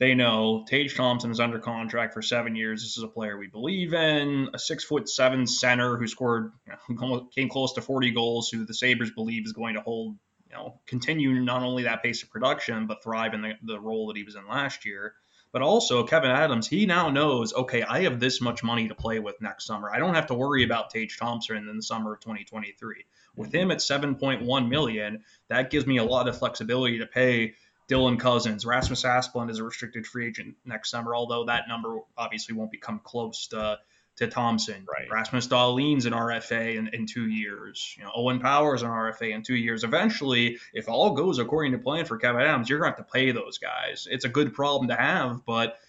[0.01, 2.81] they know Tage Thompson is under contract for seven years.
[2.81, 6.95] This is a player we believe in, a six foot seven center who scored, you
[6.95, 10.17] know, came close to 40 goals, who the Sabres believe is going to hold,
[10.49, 14.07] you know, continue not only that pace of production, but thrive in the, the role
[14.07, 15.13] that he was in last year.
[15.51, 19.19] But also, Kevyn Adams, he now knows, okay, I have this much money to play
[19.19, 19.91] with next summer.
[19.91, 23.05] I don't have to worry about Tage Thompson in the summer of 2023.
[23.35, 27.55] With him at 7.1 million, that gives me a lot of flexibility to pay
[27.89, 28.65] Dylan Cozens.
[28.65, 33.01] Rasmus Asplund is a restricted free agent next summer, although that number obviously won't become
[33.03, 33.79] close to,
[34.21, 34.85] to Thompson.
[34.87, 35.09] Right.
[35.11, 37.95] Rasmus Dahlin's an RFA in, in two years.
[37.97, 39.83] You know, Owen Power's an RFA in two years.
[39.83, 43.11] Eventually, if all goes according to plan for Kevyn Adams, you're going to have to
[43.11, 44.07] pay those guys.
[44.09, 45.79] It's a good problem to have, but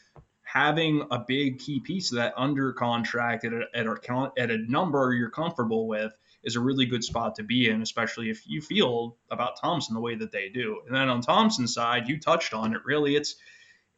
[0.42, 4.58] having a big key piece of that under contract at a, at a, at a
[4.58, 8.60] number you're comfortable with is a really good spot to be in, especially if you
[8.60, 10.80] feel about Thompson the way that they do.
[10.86, 12.80] And then on Thompson's side, you touched on it.
[12.84, 13.36] Really, it's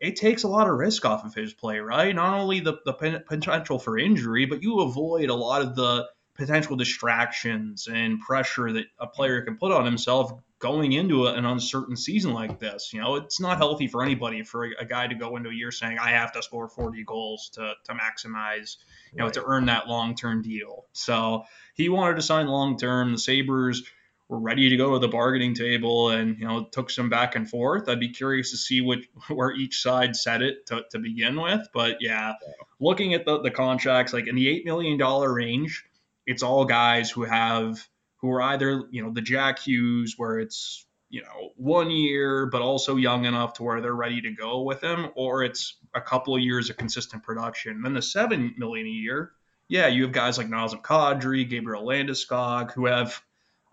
[0.04, 2.14] it takes a lot of risk off of his play, right?
[2.14, 2.92] Not only the, the
[3.26, 8.86] potential for injury, but you avoid a lot of the potential distractions and pressure that
[8.98, 12.90] a player can put on himself going into an uncertain season like this.
[12.92, 15.54] You know, it's not healthy for anybody for a, a, guy to go into a
[15.54, 18.76] year saying, I have to score 40 goals to, to maximize,
[19.12, 19.34] you know, right.
[19.34, 20.86] to earn that long term deal.
[20.92, 23.12] So he wanted to sign long term.
[23.12, 23.82] The Sabres
[24.28, 27.48] were ready to go to the bargaining table and, you know, took some back and
[27.48, 27.88] forth.
[27.88, 31.68] I'd be curious to see what, where each side set it to, to begin with.
[31.72, 32.34] But yeah,
[32.80, 35.84] looking at the, the contracts, like in the $8 million range,
[36.26, 37.87] it's all guys who have
[38.24, 42.62] who are either you know the Jack Hughes where it's you know one year but
[42.62, 46.34] also young enough to where they're ready to go with him, or it's a couple
[46.34, 47.82] of years of consistent production.
[47.82, 49.32] then the seven million a year,
[49.68, 53.20] yeah, you have guys like Nazem Kadri, Gabriel Landeskog, who have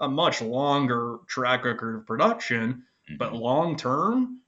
[0.02, 3.18] a much longer track record of production, mm-hmm.
[3.18, 4.42] but long term,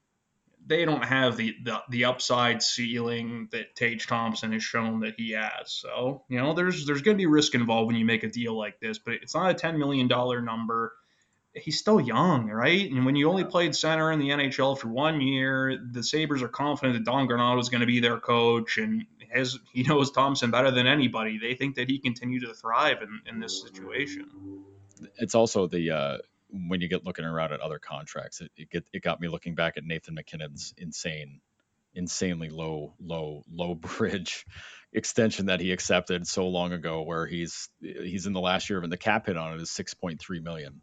[0.65, 5.31] they don't have the, the, the upside ceiling that Tage Thompson has shown that he
[5.31, 5.71] has.
[5.71, 8.57] So you know, there's there's going to be risk involved when you make a deal
[8.57, 10.93] like this, but it's not a ten million dollar number.
[11.55, 12.89] He's still young, right?
[12.89, 16.47] And when you only played center in the NHL for one year, the Sabres are
[16.47, 20.49] confident that Don Granato is going to be their coach, and has he knows Thompson
[20.49, 21.37] better than anybody.
[21.37, 24.29] They think that he continue to thrive in, in this situation.
[25.17, 26.17] It's also the uh,
[26.49, 29.55] when you get looking around at other contracts, it, it get it got me looking
[29.55, 31.41] back at Nathan MacKinnon's insane,
[31.93, 34.45] insanely low, low, low bridge
[34.93, 38.83] extension that he accepted so long ago, where he's he's in the last year of
[38.83, 40.81] and the cap hit on it is six point three million.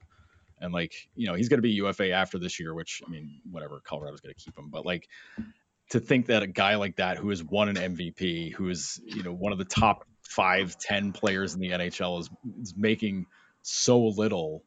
[0.61, 3.41] And like, you know, he's going to be UFA after this year, which I mean,
[3.51, 4.69] whatever, Colorado's going to keep him.
[4.69, 5.09] But like,
[5.91, 9.23] to think that a guy like that who has won an MVP, who is you
[9.23, 12.31] know one of the top five, ten players in the NHL, is,
[12.61, 13.27] is making
[13.63, 14.65] so little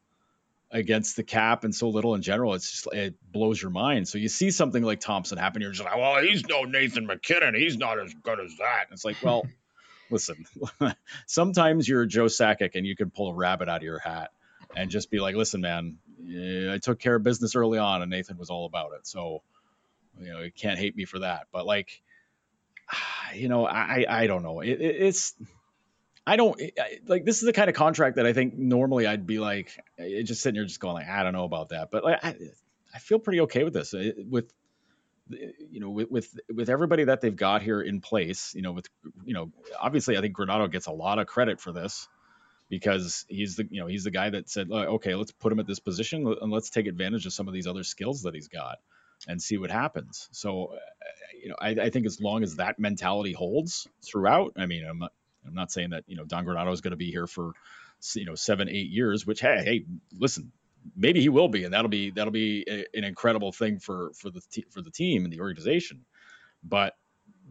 [0.70, 4.08] against the cap and so little in general, it's just it blows your mind.
[4.08, 7.54] So you see something like Thompson happen, you're just like, well, he's no Nathan MacKinnon.
[7.54, 8.86] he's not as good as that.
[8.88, 9.46] And it's like, well,
[10.10, 10.44] listen,
[11.26, 14.30] sometimes you're Joe Sakic and you can pull a rabbit out of your hat
[14.74, 15.98] and just be like, listen, man,
[16.70, 19.06] I took care of business early on, and Nathan was all about it.
[19.06, 19.42] So
[20.20, 21.46] you know, you can't hate me for that.
[21.52, 22.02] But like,
[23.34, 24.60] you know, I I don't know.
[24.60, 25.34] It, it, it's
[26.26, 26.60] I don't
[27.06, 30.22] like this is the kind of contract that I think normally I'd be like eh,
[30.22, 32.36] just sitting here just going like I don't know about that, but like I,
[32.94, 34.50] I feel pretty okay with this eh, with
[35.32, 38.54] eh, you know with, with with everybody that they've got here in place.
[38.54, 38.88] You know, with
[39.24, 42.08] you know obviously I think Granato gets a lot of credit for this
[42.70, 45.66] because he's the you know he's the guy that said okay let's put him at
[45.66, 48.78] this position and let's take advantage of some of these other skills that he's got
[49.28, 50.28] and see what happens.
[50.32, 50.74] So,
[51.42, 54.98] you know, I, I, think as long as that mentality holds throughout, I mean, I'm
[54.98, 55.12] not,
[55.46, 57.52] I'm not saying that you know Don Granato is going to be here for
[58.14, 59.26] you know seven, eight years.
[59.26, 59.84] Which hey, hey,
[60.18, 60.52] listen,
[60.96, 64.30] maybe he will be, and that'll be that'll be a, an incredible thing for for
[64.30, 66.04] the for the team and the organization.
[66.62, 66.94] But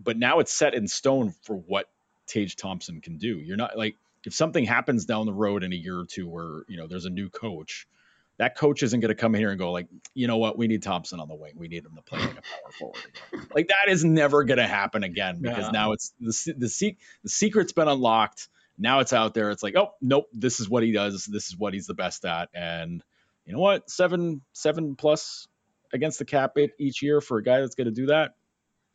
[0.02, 1.88] but now it's set in stone for what
[2.28, 3.40] Tage Thompson can do.
[3.40, 6.64] You're not like if something happens down the road in a year or two where
[6.68, 7.88] you know there's a new coach
[8.38, 10.82] that coach isn't going to come here and go like, you know what, we need
[10.82, 11.54] Thompson on the wing.
[11.56, 12.98] We need him to play like a power forward.
[13.32, 13.48] Again.
[13.54, 15.72] Like that is never going to happen again because yeah.
[15.72, 18.50] now it's the the, the secret's been unlocked.
[18.78, 19.52] Now it's out there.
[19.52, 21.26] It's like, oh nope, this is what he does.
[21.26, 22.50] This is what he's the best at.
[22.54, 23.04] And
[23.46, 25.48] you know what, seven seven plus
[25.94, 28.34] against the cap it each year for a guy that's going to do that,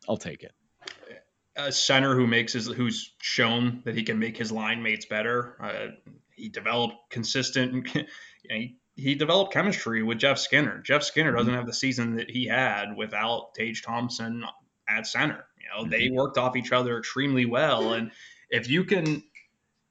[0.07, 0.51] I'll take it.
[1.55, 5.55] A center who makes his who's shown that he can make his line mates better.
[5.61, 7.87] Uh, he developed consistent.
[8.41, 10.81] You know, he he developed chemistry with Jeff Skinner.
[10.81, 14.43] Jeff Skinner doesn't have the season that he had without Tage Thompson
[14.87, 15.45] at center.
[15.57, 16.15] You know, they mm-hmm.
[16.15, 17.93] worked off each other extremely well.
[17.93, 18.11] And
[18.49, 19.23] if you can,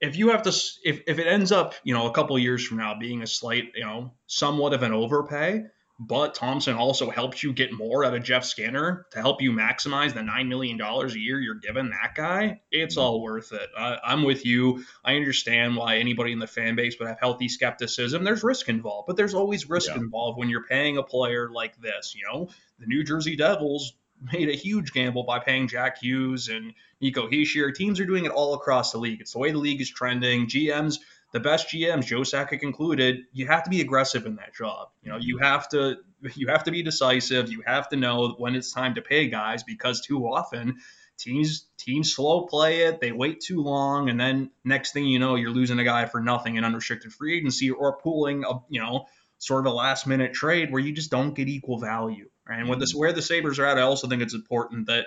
[0.01, 0.51] if you have to,
[0.85, 3.64] if, if it ends up, you know, a couple years from now being a slight,
[3.75, 5.64] you know, somewhat of an overpay,
[5.98, 10.14] but Thompson also helps you get more out of Jeff Skinner to help you maximize
[10.14, 12.61] the $9 million a year you're giving that guy.
[12.70, 13.04] It's mm-hmm.
[13.04, 13.68] all worth it.
[13.76, 14.84] I, I'm with you.
[15.04, 18.22] I understand why anybody in the fan base would have healthy skepticism.
[18.22, 19.96] There's risk involved, but there's always risk yeah.
[19.96, 22.14] involved when you're paying a player like this.
[22.14, 23.94] You know, the New Jersey Devils
[24.32, 27.74] made a huge gamble by paying Jack Hughes and Nico Hischier.
[27.74, 29.20] Teams are doing it all across the league.
[29.20, 30.46] It's the way the league is trending.
[30.46, 30.98] GMs
[31.33, 34.88] the best GMs, Joe Sakic included, you have to be aggressive in that job.
[35.03, 35.45] You know, you mm-hmm.
[35.45, 35.97] have to
[36.35, 37.51] you have to be decisive.
[37.51, 40.79] You have to know when it's time to pay guys because too often
[41.19, 43.01] teams teams slow play it.
[43.01, 46.21] They wait too long, and then next thing you know, you're losing a guy for
[46.21, 49.07] nothing in unrestricted free agency or pulling a you know
[49.38, 52.29] sort of a last minute trade where you just don't get equal value.
[52.49, 52.61] Right?
[52.61, 53.01] And with this mm-hmm.
[53.01, 55.07] where the Sabres are at, I also think it's important that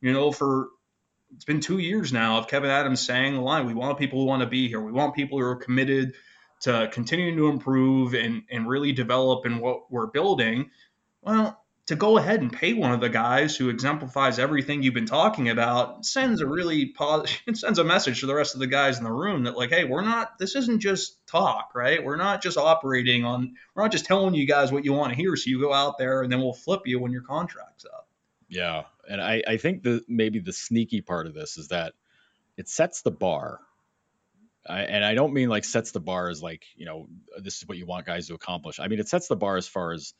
[0.00, 0.68] you know for
[1.34, 4.26] it's been two years now of Kevyn Adams saying the line, we want people who
[4.26, 4.80] want to be here.
[4.80, 6.14] We want people who are committed
[6.62, 10.70] to continuing to improve and, and really develop in what we're building.
[11.20, 15.06] Well, to go ahead and pay one of the guys who exemplifies everything you've been
[15.06, 18.68] talking about sends a really positive, it sends a message to the rest of the
[18.68, 22.04] guys in the room that like, hey, we're not, this isn't just talk, right?
[22.04, 25.16] We're not just operating on, we're not just telling you guys what you want to
[25.16, 25.34] hear.
[25.34, 28.08] So you go out there and then we'll flip you when your contract's up.
[28.48, 31.94] Yeah, and I I think the maybe the sneaky part of this is that
[32.56, 33.60] it sets the bar.
[34.64, 37.68] I, and I don't mean like sets the bar as like you know this is
[37.68, 38.78] what you want guys to accomplish.
[38.78, 40.14] I mean it sets the bar as far as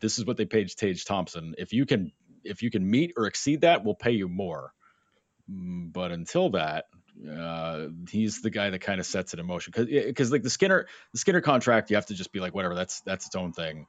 [0.00, 1.54] this is what they paid Tage Thompson.
[1.58, 4.72] If you can if you can meet or exceed that, we'll pay you more.
[5.50, 6.86] Mm, but until that,
[7.30, 10.50] uh, he's the guy that kind of sets it in motion because because like the
[10.50, 12.74] Skinner the Skinner contract, you have to just be like whatever.
[12.74, 13.86] That's that's its own thing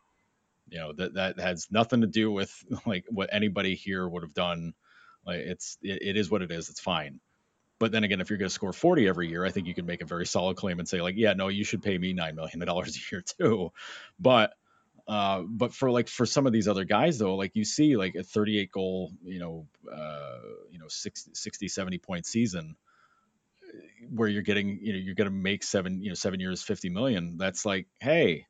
[0.71, 2.51] you know that that has nothing to do with
[2.88, 4.73] like what anybody here would have done.
[5.25, 6.69] Like it's it, it is what it is.
[6.69, 7.19] It's fine.
[7.77, 9.88] But then again if you're going to score 40 every year i think you can
[9.88, 12.36] make a very solid claim and say like yeah no you should pay me $9
[12.36, 13.71] million a year too.
[14.19, 14.53] But
[15.07, 18.15] uh, but for like for some of these other guys though like you see like
[18.15, 20.38] a 38 goal you know uh,
[20.69, 22.75] you know 60, 60 70 point season
[24.13, 26.89] where you're getting you know you're going to make seven you know seven years 50
[26.89, 28.45] million that's like hey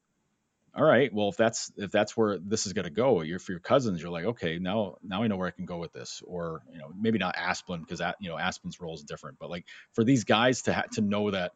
[0.73, 3.51] all right well if that's if that's where this is going to go you're for
[3.51, 6.21] your Cozens you're like okay now now i know where i can go with this.
[6.25, 9.65] Or you know maybe not asplund because you know asplund's role is different but like
[9.93, 11.51] for these guys to ha- to know that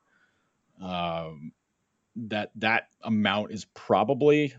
[0.82, 1.52] um
[2.16, 4.54] that that amount is probably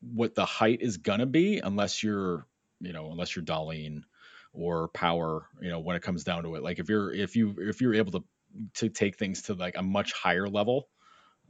[0.00, 2.46] what the height is gonna be unless you're
[2.80, 4.02] you know unless you're Dahlin
[4.52, 6.62] or power you know when it comes down to it.
[6.62, 8.24] Like if you're if you if you're able to
[8.74, 10.88] to take things to like a much higher level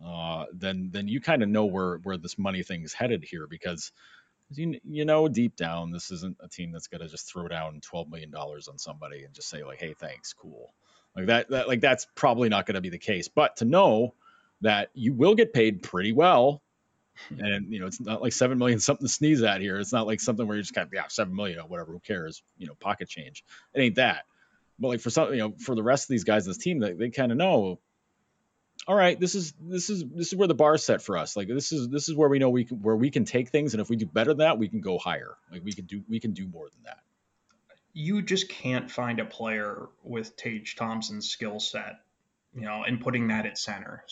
[0.05, 3.47] uh, then then you kind of know where where this money thing is headed here
[3.47, 3.93] because
[4.51, 7.81] you, you know deep down this isn't a team that's going to just throw down
[7.81, 10.73] 12 million dollars on somebody and just say like hey thanks cool.
[11.17, 14.15] Like that, that like that's probably not going to be the case but to know
[14.61, 16.63] that you will get paid pretty well
[17.39, 19.79] and you know it's not like seven million something to sneeze at here.
[19.79, 22.01] It's not like something where you just kind of yeah seven million or whatever who
[22.01, 22.43] cares?
[22.57, 23.45] You know pocket change.
[23.75, 24.25] It ain't that.
[24.79, 26.79] But like for some you know for the rest of these guys in this team
[26.79, 27.81] they, they kind of know
[28.89, 31.37] all right this is this is this is where the bar's set for us.
[31.37, 33.75] Like this is this is where we know we can where we can take things
[33.75, 35.37] and if we do better than that we can go higher.
[35.53, 36.99] Like we can do we can do more than that.
[37.93, 42.01] You just can't find a player with Tage Thompson's skill set
[42.55, 44.05] you know and putting that at center.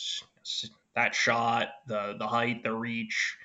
[0.95, 3.37] That shot, the the height, the reach,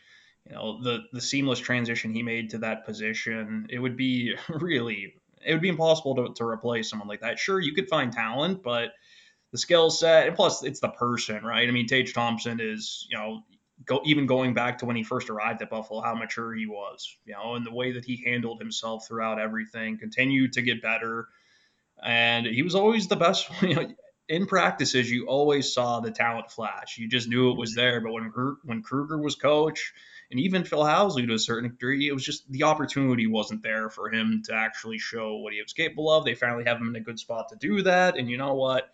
[0.46, 5.14] you know, the the seamless transition he made to that position, it would be really
[5.44, 7.38] it would be impossible to, to replace someone like that.
[7.38, 8.92] Sure, you could find talent, but
[9.52, 11.68] the skill set and plus it's the person, right?
[11.68, 13.42] I mean, Tage Thompson is, you know,
[13.84, 17.16] go, even going back to when he first arrived at Buffalo, how mature he was,
[17.24, 21.28] you know, and the way that he handled himself throughout everything, continued to get better.
[22.02, 23.48] And he was always the best.
[23.62, 23.94] You know,
[24.28, 26.96] in practices, you always saw the talent flash.
[26.96, 28.00] You just knew it was there.
[28.00, 28.32] But when
[28.64, 29.92] when Krueger was coach,
[30.30, 33.90] and even Phil Housley to a certain degree, it was just the opportunity wasn't there
[33.90, 36.24] for him to actually show what he was capable of.
[36.24, 38.16] They finally have him in a good spot to do that.
[38.16, 38.90] And you know what?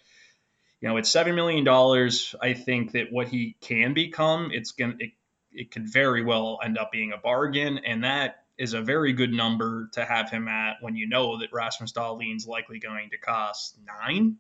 [0.81, 2.35] You know, it's seven million dollars.
[2.41, 5.11] I think that what he can become, it's gonna it,
[5.53, 9.33] it could very well end up being a bargain, and that is a very good
[9.33, 13.79] number to have him at when you know that Rasmus Dahlin's likely going to cost
[13.87, 14.37] nine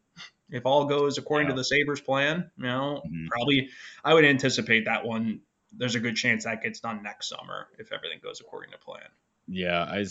[0.50, 1.54] if all goes according yeah.
[1.54, 3.26] to the Sabres plan, you know, mm-hmm.
[3.26, 3.68] probably
[4.04, 5.40] I would anticipate that one.
[5.72, 9.02] There's a good chance that gets done next summer if everything goes according to plan.
[9.46, 10.04] Yeah, I,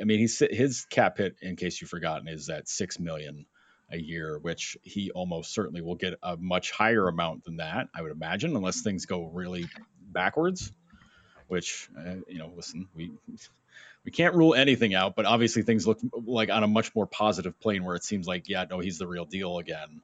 [0.00, 3.46] I mean, he's his cap hit, in case you've forgotten, is at six million
[3.90, 8.02] a year, which he almost certainly will get a much higher amount than that, I
[8.02, 9.66] would imagine, unless things go really
[10.00, 10.72] backwards.
[11.46, 13.12] Which, uh, you know, listen, we
[14.04, 17.58] we can't rule anything out, but obviously things look like on a much more positive
[17.58, 20.02] plane where it seems like, yeah, no, he's the real deal again.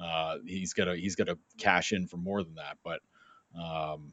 [0.00, 3.00] Uh, he's gonna he's gonna cash in for more than that, but
[3.60, 4.12] um,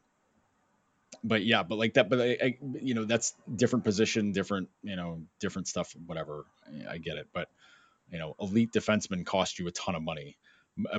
[1.24, 4.96] but yeah, but like that, but I, I, you know that's different position, different you
[4.96, 6.44] know different stuff, whatever.
[6.88, 7.48] I get it, but
[8.10, 10.36] you know, elite defensemen cost you a ton of money,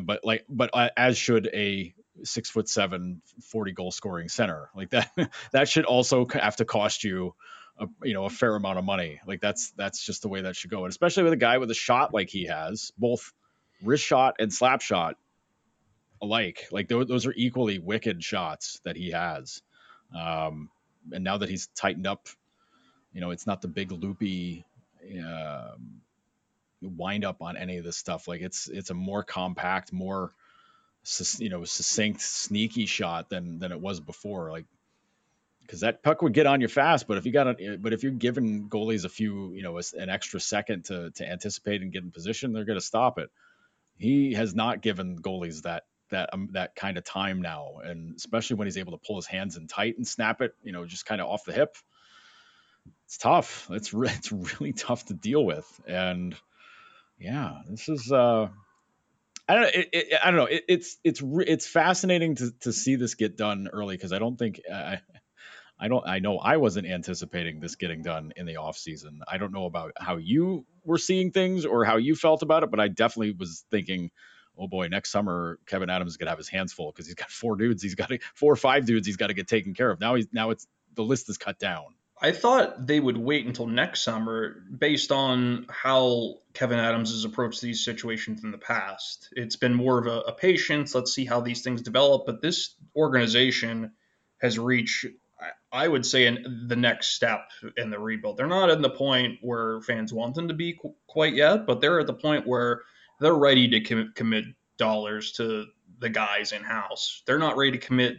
[0.01, 1.93] but like, but uh, as should a
[2.23, 5.11] six foot seven, 40 goal scoring center like that.
[5.51, 7.33] that should also have to cost you
[7.77, 9.21] a, you know a fair amount of money.
[9.25, 11.71] Like that's that's just the way that should go, and especially with a guy with
[11.71, 13.31] a shot like he has, both
[13.83, 15.15] wrist shot and slap shot
[16.21, 16.67] alike.
[16.71, 19.61] Like those, those are equally wicked shots that he has.
[20.17, 20.69] Um,
[21.11, 22.27] and now that he's tightened up,
[23.13, 24.65] you know, it's not the big loopy
[25.17, 26.01] um,
[26.81, 28.27] wind up on any of this stuff.
[28.27, 30.31] Like it's it's a more compact, more
[31.37, 34.51] you know succinct, sneaky shot than than it was before.
[34.51, 34.65] Like
[35.69, 37.07] because that puck would get on you fast.
[37.07, 40.09] But if you got, a, but if you're giving goalies a few, you know, an
[40.09, 43.29] extra second to to anticipate and get in position, they're going to stop it.
[43.97, 48.55] He has not given goalies that that um, that kind of time now, and especially
[48.55, 51.05] when he's able to pull his hands in tight and snap it, you know, just
[51.05, 51.75] kind of off the hip.
[53.05, 53.67] It's tough.
[53.69, 56.35] It's re- it's really tough to deal with, and
[57.19, 58.11] yeah, this is.
[58.11, 58.47] uh
[59.47, 59.75] I don't.
[59.75, 60.45] It, it, I don't know.
[60.45, 64.37] It, it's it's it's fascinating to, to see this get done early because I don't
[64.37, 64.99] think I,
[65.79, 69.21] I don't I know I wasn't anticipating this getting done in the off season.
[69.27, 72.69] I don't know about how you were seeing things or how you felt about it,
[72.69, 74.11] but I definitely was thinking,
[74.55, 77.31] oh boy, next summer Kevyn Adams is gonna have his hands full because he's got
[77.31, 79.89] four dudes, he's got to, four or five dudes he's got to get taken care
[79.89, 79.99] of.
[79.99, 81.95] Now he's now it's the list is cut down.
[82.21, 87.61] I thought they would wait until next summer based on how Kevyn Adams has approached
[87.61, 89.29] these situations in the past.
[89.31, 90.93] It's been more of a, a patience.
[90.93, 92.25] Let's see how these things develop.
[92.25, 93.93] But this organization
[94.41, 95.05] has reached
[95.71, 98.37] I would say in the next step in the rebuild.
[98.37, 101.79] They're not in the point where fans want them to be qu- quite yet, but
[101.79, 102.81] they're at the point where
[103.19, 104.45] they're ready to com- commit
[104.77, 105.65] dollars to
[105.99, 107.21] the guys in house.
[107.25, 108.17] They're not ready to commit,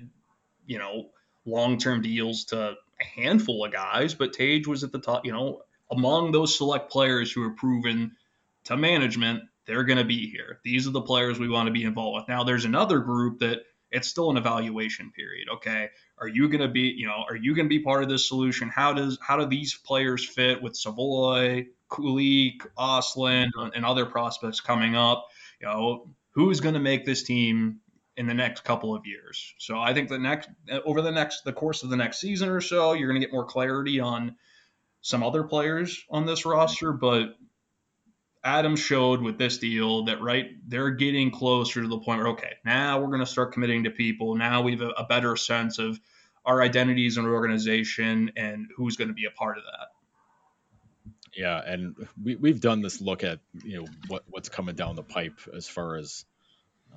[0.66, 1.10] you know,
[1.44, 5.32] long term deals to a handful of guys, but Tage was at the top, you
[5.32, 8.12] know, among those select players who are proven
[8.64, 10.60] to management, they're going to be here.
[10.64, 12.28] These are the players we want to be involved with.
[12.28, 15.48] Now, there's another group that it's still an evaluation period.
[15.54, 15.88] Okay,
[16.18, 18.28] are you going to be, you know, are you going to be part of this
[18.28, 18.68] solution?
[18.68, 24.94] How does how do these players fit with Savoie, Kulich, Ostlund, and other prospects coming
[24.94, 25.26] up?
[25.60, 27.80] You know, who's going to make this team
[28.16, 29.54] in the next couple of years?
[29.58, 30.48] So I think the next
[30.84, 33.32] over the next the course of the next season or so, you're going to get
[33.32, 34.36] more clarity on
[35.02, 37.36] some other players on this roster, but
[38.42, 42.54] Adam showed with this deal that right they're getting closer to the point where okay
[42.64, 45.78] now we're going to start committing to people now we have a, a better sense
[45.78, 46.00] of
[46.46, 49.88] our identities and organization and who's going to be a part of that
[51.36, 55.02] yeah and we, we've done this look at you know what what's coming down the
[55.02, 56.24] pipe as far as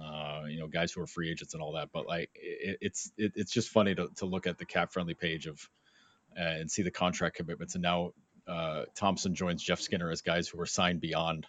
[0.01, 3.11] uh, you know guys who are free agents and all that but like it, it's
[3.17, 5.69] it, it's just funny to, to look at the cap friendly page of
[6.37, 7.75] uh, and see the contract commitments.
[7.75, 8.11] And now
[8.47, 11.45] uh, Thompson joins Jeff Skinner as guys who were signed beyond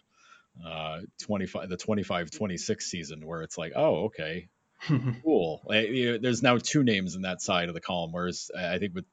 [0.64, 4.48] uh, 25 the 25 26 season where it's like oh okay.
[5.24, 5.62] Cool.
[5.64, 8.78] Like, you know, there's now two names in that side of the column whereas i
[8.78, 9.06] think with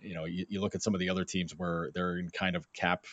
[0.00, 2.56] you know you, you look at some of the other teams where they're in kind
[2.56, 3.06] of cap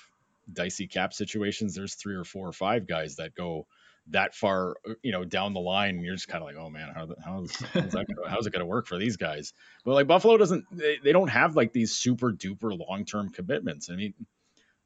[0.52, 3.68] dicey cap situations there's three or four or five guys that go
[4.08, 7.08] that far you know down the line you're just kind of like oh man how,
[7.26, 9.54] how's, how's, gonna, how's it going to work for these guys
[9.86, 13.96] but like buffalo doesn't they, they don't have like these super duper long-term commitments i
[13.96, 14.14] mean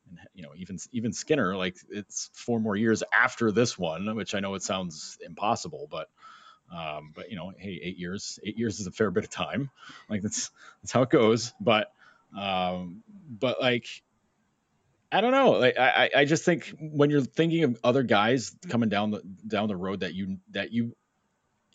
[0.09, 4.35] and, you know even even skinner like it's four more years after this one which
[4.35, 6.09] i know it sounds impossible but
[6.73, 9.69] um, but you know, hey, eight years, eight years is a fair bit of time.
[10.09, 10.49] Like that's
[10.81, 11.53] that's how it goes.
[11.59, 11.91] But
[12.37, 13.85] um, but like
[15.13, 15.51] I don't know.
[15.51, 19.67] Like I I just think when you're thinking of other guys coming down the down
[19.67, 20.95] the road that you that you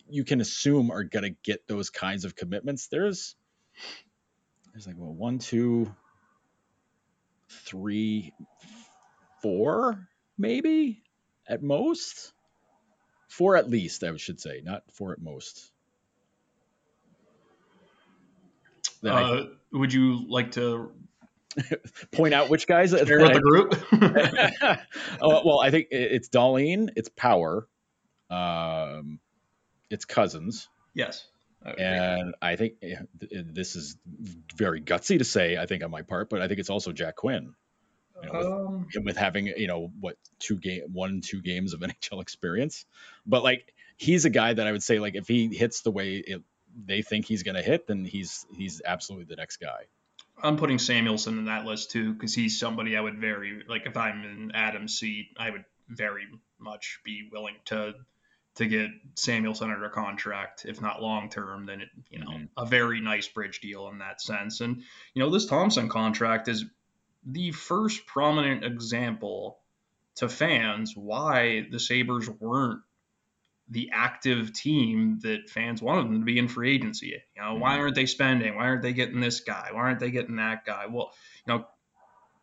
[0.09, 2.89] you can assume are gonna get those kinds of commitments.
[2.89, 3.37] There's
[4.73, 5.95] there's like well one two
[7.49, 8.33] three
[9.41, 11.03] four maybe
[11.49, 12.33] at most
[13.29, 15.71] Four at least, I should say, not four at most.
[19.05, 20.93] Uh, would you like to
[22.13, 22.91] point out which guys?
[22.91, 23.75] Share with the group.
[25.23, 27.67] oh, well, I think it's Dahlin, it's Power,
[28.31, 29.21] um,
[29.91, 30.69] it's Cozens.
[30.95, 31.27] Yes.
[31.77, 32.75] and I think
[33.21, 33.97] this is
[34.55, 37.17] very gutsy to say, I think on my part, but I think it's also Jack
[37.17, 37.55] Quinn.
[38.23, 41.81] You know, with, um, with, having you know what two game one two games of
[42.13, 42.85] NHL experience,
[43.27, 46.17] but like he's a guy that I would say like if he hits the way
[46.17, 46.43] it,
[46.85, 49.87] they think he's going to hit, then he's he's absolutely the next guy.
[50.43, 53.97] I'm putting Samuelsson in that list too because he's somebody I would very like if
[53.97, 56.27] I'm in Adam's seat, I would very
[56.59, 57.95] much be willing to
[58.57, 62.45] to get Samuelsson under a contract, if not long term, then it you know mm-hmm.
[62.57, 64.61] a very nice bridge deal in that sense.
[64.61, 64.83] And
[65.15, 66.65] you know this Thompson contract is
[67.25, 69.59] the first prominent example
[70.17, 72.81] to fans why the Sabres weren't
[73.71, 77.15] the active team that fans wanted them to be in free agency.
[77.37, 77.81] You know, why mm-hmm.
[77.83, 78.57] aren't they spending?
[78.57, 79.69] Why aren't they getting this guy?
[79.73, 80.87] Why aren't they getting that guy?
[80.87, 81.13] Well,
[81.47, 81.67] you know,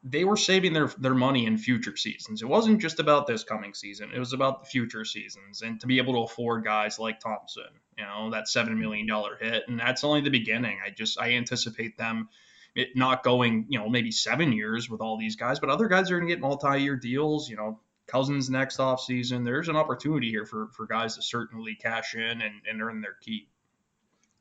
[0.03, 2.43] they were saving their their money in future seasons.
[2.43, 4.11] It wasn't just about this coming season.
[4.13, 7.63] It was about the future seasons and to be able to afford guys like Thompson,
[7.97, 10.77] you know, that 7 million dollar hit and that's only the beginning.
[10.85, 12.29] I just I anticipate them
[12.75, 16.11] it not going, you know, maybe seven years with all these guys, but other guys
[16.11, 17.49] are going to get multi-year deals.
[17.49, 19.43] You know, Cozens next off season.
[19.43, 23.15] There's an opportunity here for for guys to certainly cash in and, and earn their
[23.21, 23.49] keep.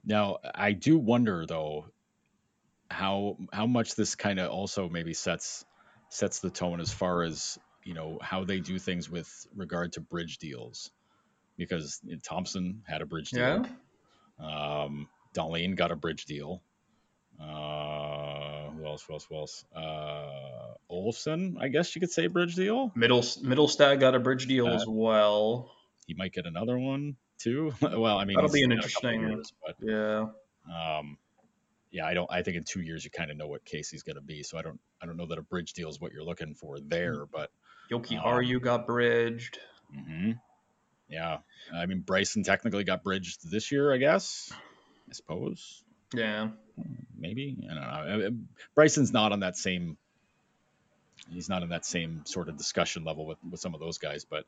[0.05, 1.87] Now, I do wonder though
[2.91, 5.65] how how much this kind of also maybe sets
[6.11, 10.01] sets the tone as far as you know how they do things with regard to
[10.01, 10.91] bridge deals
[11.57, 13.67] because Thompson had a bridge deal.
[14.41, 14.85] Yeah.
[14.85, 16.62] Um, Dahlin got a bridge deal.
[17.41, 19.05] Uh, who else?
[19.07, 19.27] Who else?
[19.29, 19.65] Who else?
[19.75, 20.53] Uh,
[20.91, 22.93] Olofsson, I guess you could say bridge deal.
[22.95, 25.70] Middle Mittelstadt got a bridge deal uh, as well.
[26.07, 27.74] He might get another one too.
[27.82, 29.20] well, I mean, that'll be an interesting.
[29.20, 30.26] Years, but, yeah.
[30.72, 31.18] Um,
[31.91, 32.30] yeah, I don't.
[32.30, 34.43] I think in two years you kind of know what Casey's going to be.
[34.43, 34.80] So I don't.
[35.03, 37.24] I don't know that a bridge deal is what you're looking for there.
[37.26, 37.51] But
[37.91, 39.59] Jokiharju um, got bridged.
[39.97, 40.32] Mm-hmm.
[41.09, 41.39] Yeah,
[41.72, 44.53] I mean Bryson technically got bridged this year, I guess.
[45.09, 45.85] I suppose.
[46.14, 46.49] Yeah.
[47.16, 48.30] Maybe I don't know.
[48.74, 49.97] Bryson's not on that same.
[51.31, 54.25] He's not in that same sort of discussion level with, with some of those guys,
[54.25, 54.45] but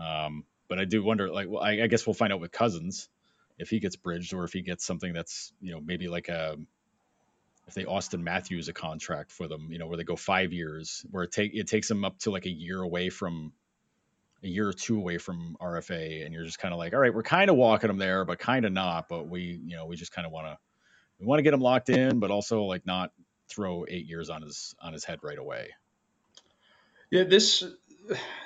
[0.00, 1.30] um, but I do wonder.
[1.30, 3.08] Like, well, I, I guess we'll find out with Cozens
[3.58, 6.56] if he gets bridged or if he gets something that's you know maybe like a
[7.66, 11.04] if they Auston Matthews a contract for them, you know, where they go five years,
[11.10, 13.52] where it take it takes them up to like a year away from
[14.42, 17.14] a year or two away from RFA, and you're just kind of like, all right,
[17.14, 19.08] we're kind of walking them there, but kind of not.
[19.08, 20.58] But we, you know, we just kind of want to
[21.18, 23.12] we want to get him locked in, but also like not
[23.48, 25.70] throw eight years on his on his head right away.
[27.10, 27.62] Yeah, this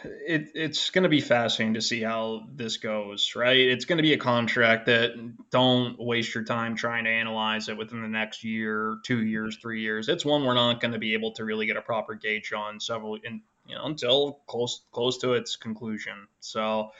[0.04, 3.56] it, it's going to be fascinating to see how this goes, right?
[3.56, 5.12] It's going to be a contract that
[5.50, 9.82] don't waste your time trying to analyze it within the next year, two years, three
[9.82, 10.08] years.
[10.08, 12.78] It's one we're not going to be able to really get a proper gauge on
[12.80, 16.28] several, in, you know, until close close to its conclusion.
[16.40, 16.90] So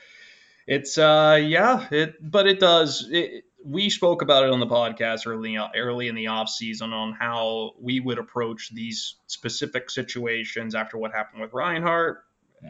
[0.66, 5.26] it's uh yeah, it but it does it, we spoke about it on the podcast
[5.26, 10.96] early early in the off season on how we would approach these specific situations after
[10.96, 12.24] what happened with Reinhart.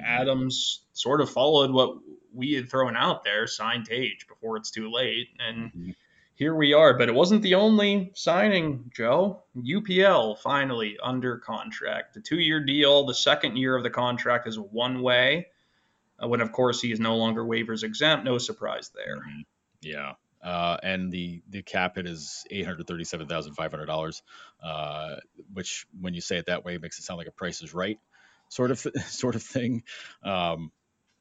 [0.05, 1.97] Adams sort of followed what
[2.35, 5.91] we had thrown out there, signed Tage before it's too late, and mm-hmm.
[6.35, 6.95] here we are.
[6.95, 9.43] But it wasn't the only signing, Joe.
[9.57, 13.07] UPL finally under contract, the two-year deal.
[13.07, 15.47] The second year of the contract is one way.
[16.23, 18.25] Uh, when of course he is no longer waivers exempt.
[18.25, 19.17] No surprise there.
[19.17, 19.41] Mm-hmm.
[19.81, 20.13] Yeah.
[20.43, 24.23] Uh, and the the cap hit is eight hundred thirty seven thousand five hundred dollars,
[24.63, 25.17] uh,
[25.53, 27.99] which when you say it that way makes it sound like a Price is Right
[28.49, 29.83] sort of sort of thing.
[30.23, 30.73] Um,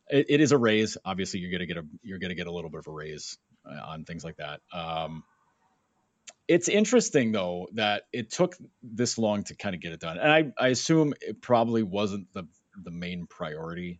[0.10, 0.98] it, it is a raise.
[1.04, 3.80] Obviously, you're gonna get a you're gonna get a little bit of a raise uh,
[3.86, 4.62] on things like that.
[4.72, 5.24] Um,
[6.48, 10.32] it's interesting though that it took this long to kind of get it done, and
[10.32, 12.48] I, I assume it probably wasn't the
[12.84, 14.00] the main priority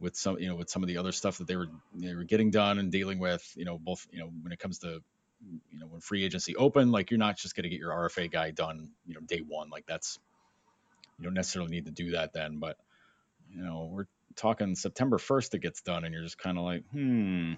[0.00, 2.24] with some you know with some of the other stuff that they were they were
[2.24, 3.42] getting done and dealing with.
[3.56, 5.00] You know, both you know when it comes to
[5.72, 8.50] you know when free agency open, like you're not just gonna get your RFA guy
[8.50, 9.70] done you know day one.
[9.70, 10.18] Like that's
[11.18, 12.76] you don't necessarily need to do that then, but
[13.50, 16.84] you know we're talking September 1st it gets done, and you're just kind of like,
[16.92, 17.54] hmm,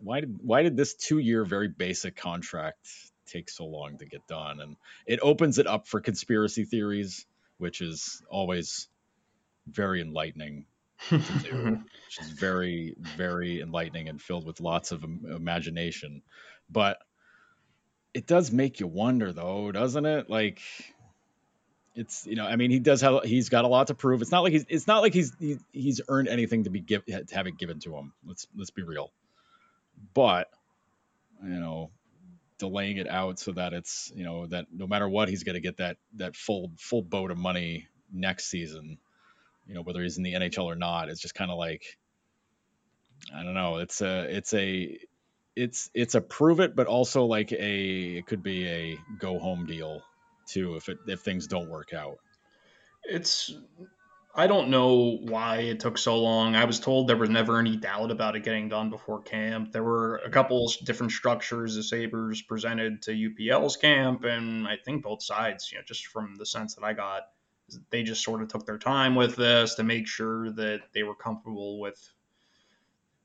[0.00, 2.88] why did why did this two year very basic contract
[3.26, 4.60] take so long to get done?
[4.60, 4.76] And
[5.06, 7.26] it opens it up for conspiracy theories,
[7.58, 8.88] which is always
[9.66, 10.71] very enlightening to
[11.10, 16.22] which is very very enlightening and filled with lots of imagination.
[16.70, 16.98] But
[18.14, 20.28] it does make you wonder, though, doesn't it?
[20.28, 20.60] Like
[21.94, 24.22] it's you know I mean he does have he's got a lot to prove.
[24.22, 27.04] It's not like he's it's not like he's he, he's earned anything to be give
[27.06, 28.12] to have it given to him.
[28.26, 29.12] Let's let's be real.
[30.14, 30.48] But
[31.42, 31.90] you know
[32.58, 35.60] delaying it out so that it's you know that no matter what he's going to
[35.60, 38.98] get that that full full boat of money next season.
[39.66, 41.08] You know whether he's in the NHL or not.
[41.08, 41.98] It's just kind of like
[43.34, 43.78] I don't know.
[43.78, 44.98] It's a it's a
[45.54, 49.66] it's it's a prove it, but also like a it could be a go home
[49.66, 50.02] deal
[50.46, 52.18] too if it if things don't work out.
[53.04, 53.52] It's
[54.34, 56.56] I don't know why it took so long.
[56.56, 59.72] I was told there was never any doubt about it getting done before camp.
[59.72, 65.02] There were a couple different structures the Sabres presented to UPL's camp, and I think
[65.02, 67.24] both sides, you know, just from the sense that I got,
[67.90, 71.14] they just sort of took their time with this to make sure that they were
[71.14, 71.98] comfortable with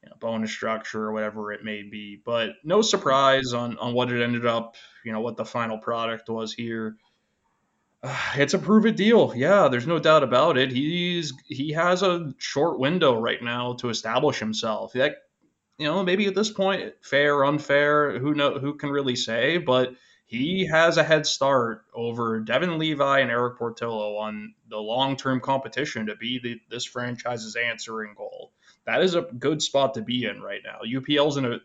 [0.03, 2.21] you know, bonus structure or whatever it may be.
[2.23, 6.29] But no surprise on on what it ended up, you know, what the final product
[6.29, 6.97] was here.
[8.35, 9.33] It's a prove it deal.
[9.35, 10.71] Yeah, there's no doubt about it.
[10.71, 14.93] He's he has a short window right now to establish himself.
[14.93, 15.15] That
[15.77, 19.93] you know, maybe at this point, fair, unfair, who know who can really say, but
[20.27, 26.05] he has a head start over Devon Levi and Erik Portillo on the long-term competition
[26.07, 28.51] to be the, this franchise's answering goal.
[28.85, 30.79] That is a good spot to be in right now.
[30.85, 31.59] UPL's in a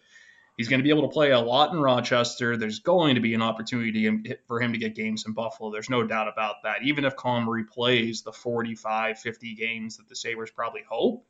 [0.58, 2.58] He's going to be able to play a lot in Rochester.
[2.58, 5.72] There's going to be an opportunity for him to get games in Buffalo.
[5.72, 6.82] There's no doubt about that.
[6.82, 11.24] Even if Comrie plays the 45, 50 games that the Sabres probably hope,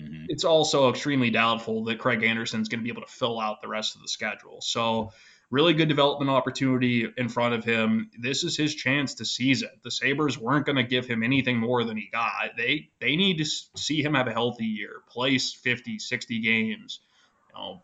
[0.00, 0.26] mm-hmm.
[0.28, 3.68] it's also extremely doubtful that Craig Anderson's going to be able to fill out the
[3.68, 4.60] rest of the schedule.
[4.60, 5.12] So,
[5.50, 8.10] really good development opportunity in front of him.
[8.18, 9.82] This is his chance to seize it.
[9.82, 12.56] The Sabres weren't going to give him anything more than he got.
[12.56, 17.00] They they need to see him have a healthy year, place 50, 60 games.
[17.48, 17.82] You know,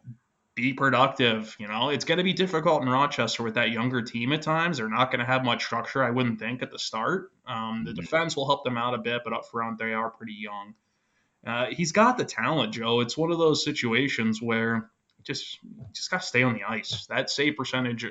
[0.54, 1.56] be productive.
[1.58, 4.76] You know, it's going to be difficult in Rochester with that younger team at times.
[4.76, 7.32] They're not going to have much structure, I wouldn't think, at the start.
[7.46, 8.00] Um, the mm-hmm.
[8.00, 10.74] defense will help them out a bit, but up front, they are pretty young.
[11.46, 13.00] Uh, he's got the talent, Joe.
[13.00, 14.90] It's one of those situations where
[15.24, 15.58] just
[15.92, 17.06] just got to stay on the ice.
[17.06, 18.06] That save percentage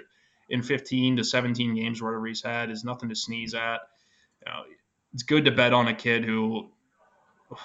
[0.49, 3.81] in 15 to 17 games, whatever he's had, is nothing to sneeze at.
[4.45, 4.63] You know,
[5.13, 6.69] it's good to bet on a kid who,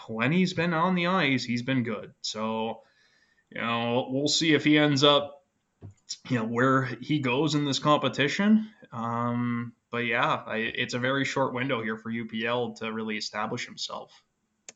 [0.07, 2.13] when he's been on the ice, he's been good.
[2.21, 2.83] So
[3.51, 5.43] you know, we'll see if he ends up,
[6.29, 8.71] you know, where he goes in this competition.
[8.93, 13.65] Um, but yeah, I, it's a very short window here for UPL to really establish
[13.65, 14.13] himself.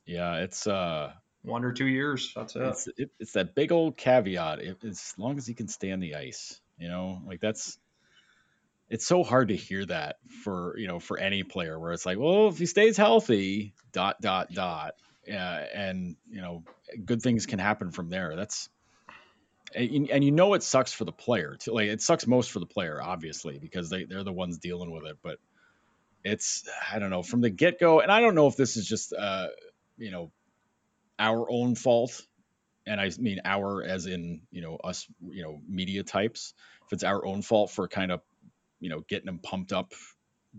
[0.06, 1.12] Yeah, it's uh
[1.42, 2.32] one or two years.
[2.34, 2.62] That's it.
[2.62, 4.62] It's, it, it's that big old caveat.
[4.62, 7.78] If, as long as he can stay on the ice, you know, like that's.
[8.88, 12.18] It's so hard to hear that for you know for any player where it's like,
[12.18, 14.94] well, if he stays healthy, dot dot dot,
[15.28, 16.64] uh, and you know
[17.02, 18.36] good things can happen from there.
[18.36, 18.68] That's
[19.74, 21.72] and, and, you know it sucks for the player too.
[21.72, 25.04] Like it sucks most for the player, obviously, because they they're the ones dealing with
[25.04, 25.16] it.
[25.22, 25.38] But
[26.24, 28.86] it's I don't know from the get go, and I don't know if this is
[28.86, 29.48] just uh,
[29.96, 30.30] you know
[31.22, 32.20] our own fault,
[32.84, 36.52] and I mean our as in you know us you know media types.
[36.86, 38.20] If it's our own fault for kind of
[38.80, 39.94] you know getting them pumped up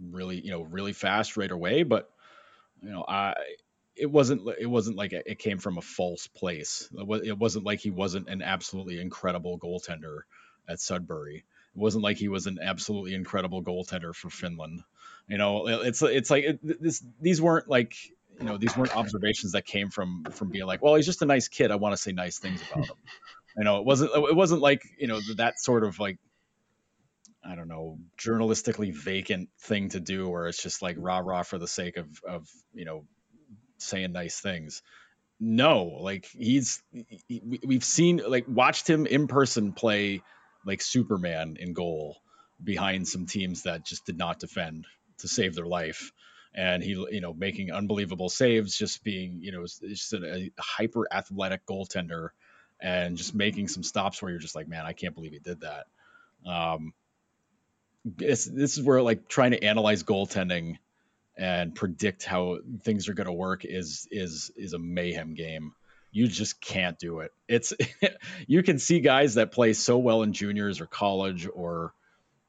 [0.09, 2.09] really you know really fast right away, but
[2.81, 3.33] you know I
[3.95, 6.89] it wasn't it wasn't like it came from a false place.
[6.97, 10.21] It wasn't like he wasn't an absolutely incredible goaltender
[10.67, 11.43] at Sudbury.
[11.75, 14.81] It wasn't like he was an absolutely incredible goaltender for Finland.
[15.27, 17.95] You know, it's it's like it, this these weren't like
[18.39, 21.25] you know these weren't observations that came from from being like, well, he's just a
[21.25, 21.71] nice kid.
[21.71, 22.95] I want to say nice things about him.
[23.55, 26.17] You know, it wasn't it wasn't like you know that sort of like
[27.45, 31.59] I don't know, journalistically vacant thing to do where it's just like rah rah for
[31.59, 33.05] the sake of of you know
[33.77, 34.81] saying nice things.
[35.39, 36.81] No, like he's
[37.27, 40.23] he, we've seen like watched him in person play
[40.65, 42.17] like Superman in goal
[42.63, 44.87] behind some teams that just did not defend
[45.19, 46.11] to save their life
[46.55, 51.07] and he you know making unbelievable saves just being you know just a, a hyper
[51.11, 52.29] athletic goaltender
[52.79, 55.61] and just making some stops where you're just like man I can't believe he did
[55.61, 55.85] that
[56.45, 56.93] um
[58.05, 60.77] this is where like trying to analyze goaltending
[61.37, 65.73] and predict how things are going to work is is is a mayhem game.
[66.11, 67.31] You just can't do it.
[67.47, 67.73] It's
[68.47, 71.93] you can see guys that play so well in juniors or college or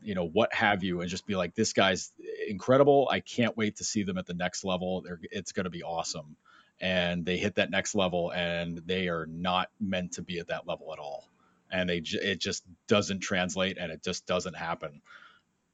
[0.05, 2.13] you know what have you and just be like this guy's
[2.49, 3.09] incredible.
[3.11, 5.03] I can't wait to see them at the next level.
[5.03, 6.37] They're, it's going to be awesome.
[6.81, 10.67] And they hit that next level and they are not meant to be at that
[10.67, 11.29] level at all.
[11.71, 15.01] And they it just doesn't translate and it just doesn't happen.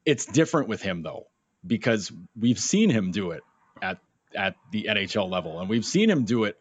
[0.07, 1.27] It's different with him though,
[1.67, 3.43] because we've seen him do it
[3.83, 3.99] at
[4.35, 6.59] at the NHL level, and we've seen him do it.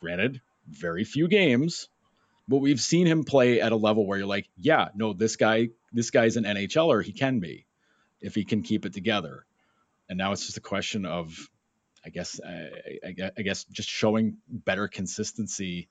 [0.00, 1.88] Granted, very few games,
[2.48, 5.70] but we've seen him play at a level where you're like, yeah, no, this guy,
[5.94, 7.02] this guy's an NHLer.
[7.02, 7.66] He can be,
[8.20, 9.46] if he can keep it together.
[10.08, 11.48] And now it's just a question of,
[12.04, 12.68] I guess, I,
[13.06, 15.88] I, I guess, just showing better consistency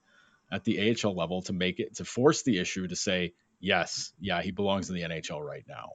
[0.51, 4.41] at the AHL level to make it to force the issue to say, yes, yeah,
[4.41, 5.93] he belongs in the NHL right now.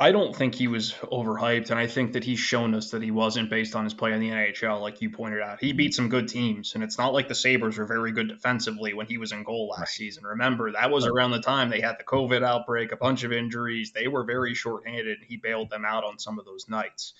[0.00, 3.10] I don't think he was overhyped, and I think that he's shown us that he
[3.10, 5.58] wasn't based on his play in the NHL, like you pointed out.
[5.60, 8.94] He beat some good teams, and it's not like the Sabres were very good defensively
[8.94, 9.88] when he was in goal last right.
[9.88, 10.22] season.
[10.22, 13.90] Remember, that was around the time they had the COVID outbreak, a bunch of injuries.
[13.90, 15.18] They were very shorthanded.
[15.18, 17.14] And he bailed them out on some of those nights.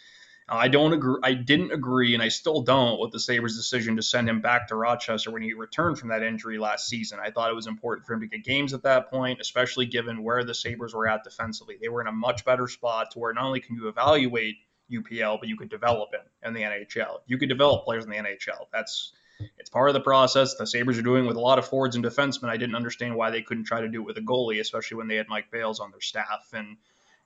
[0.50, 1.20] I don't agree.
[1.22, 4.68] I didn't agree, and I still don't, with the Sabres' decision to send him back
[4.68, 7.18] to Rochester when he returned from that injury last season.
[7.22, 10.22] I thought it was important for him to get games at that point, especially given
[10.22, 11.76] where the Sabres were at defensively.
[11.80, 14.56] They were in a much better spot to where not only can you evaluate
[14.90, 17.18] UPL, but you could develop him in the NHL.
[17.26, 18.66] You could develop players in the NHL.
[18.72, 19.12] That's
[19.58, 20.54] it's part of the process.
[20.54, 22.48] The Sabres are doing with a lot of forwards and defensemen.
[22.48, 25.08] I didn't understand why they couldn't try to do it with a goalie, especially when
[25.08, 26.48] they had Mike Bales on their staff.
[26.52, 26.76] And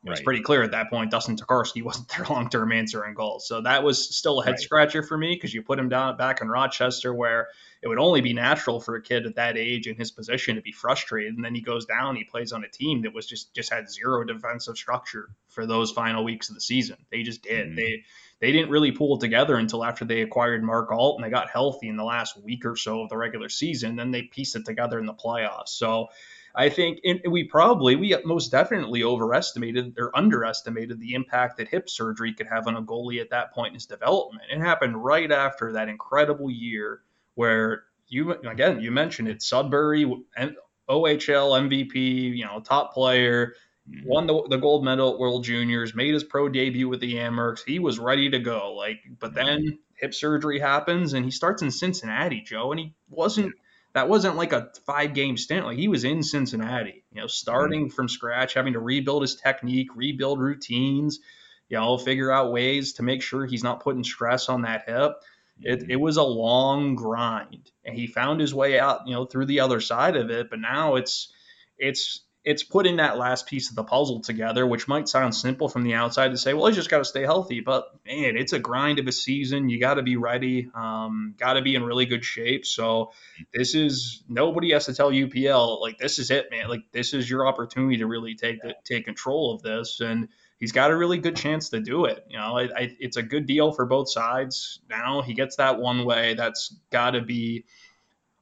[0.05, 0.25] it was right.
[0.25, 3.47] pretty clear at that point Dustin Tokarski wasn't their long term answer in goals.
[3.47, 6.41] So that was still a head scratcher for me because you put him down back
[6.41, 7.49] in Rochester where
[7.83, 10.63] it would only be natural for a kid at that age in his position to
[10.63, 11.35] be frustrated.
[11.35, 13.91] And then he goes down, he plays on a team that was just just had
[13.91, 16.97] zero defensive structure for those final weeks of the season.
[17.11, 17.69] They just did.
[17.69, 17.77] Mm-hmm.
[17.77, 18.05] They
[18.41, 21.89] they didn't really pull together until after they acquired Mark Alt and they got healthy
[21.89, 23.95] in the last week or so of the regular season.
[23.95, 25.69] Then they pieced it together in the playoffs.
[25.69, 26.09] So
[26.55, 32.35] I think we probably, we most definitely overestimated or underestimated the impact that hip surgery
[32.35, 34.45] could have on a goalie at that point in his development.
[34.51, 37.01] It happened right after that incredible year
[37.35, 43.55] where you, again, you mentioned it, Sudbury, OHL MVP, you know, top player,
[43.89, 44.07] mm-hmm.
[44.07, 47.65] won the, the gold medal at World Juniors, made his pro debut with the Amerks.
[47.65, 48.75] He was ready to go.
[48.75, 53.55] Like, but then hip surgery happens and he starts in Cincinnati, Joe, and he wasn't
[53.95, 55.67] that wasn't like a five game stint.
[55.67, 57.95] Like he was in Cincinnati, you know, starting mm-hmm.
[57.95, 61.21] from scratch, having to rebuild his technique, rebuild routines,
[61.69, 65.13] you know, figure out ways to make sure he's not putting stress on that hip.
[65.61, 65.91] It, mm-hmm.
[65.91, 69.61] it was a long grind and he found his way out, you know, through the
[69.61, 70.49] other side of it.
[70.49, 71.33] But now it's,
[71.79, 75.85] it's, it's putting that last piece of the puzzle together, which might sound simple from
[75.85, 77.61] the outside to say, well, you just got to stay healthy.
[77.61, 79.69] But man, it's a grind of a season.
[79.69, 82.67] You got to be ready, um, got to be in really good shape.
[82.67, 83.13] So
[83.55, 86.69] this is nobody has to tell UPL like this is it, man.
[86.69, 90.29] Like this is your opportunity to really take the, take control of this, and
[90.59, 92.27] he's got a really good chance to do it.
[92.29, 94.81] You know, I, I, it's a good deal for both sides.
[94.91, 96.35] Now he gets that one way.
[96.35, 97.67] That's got to be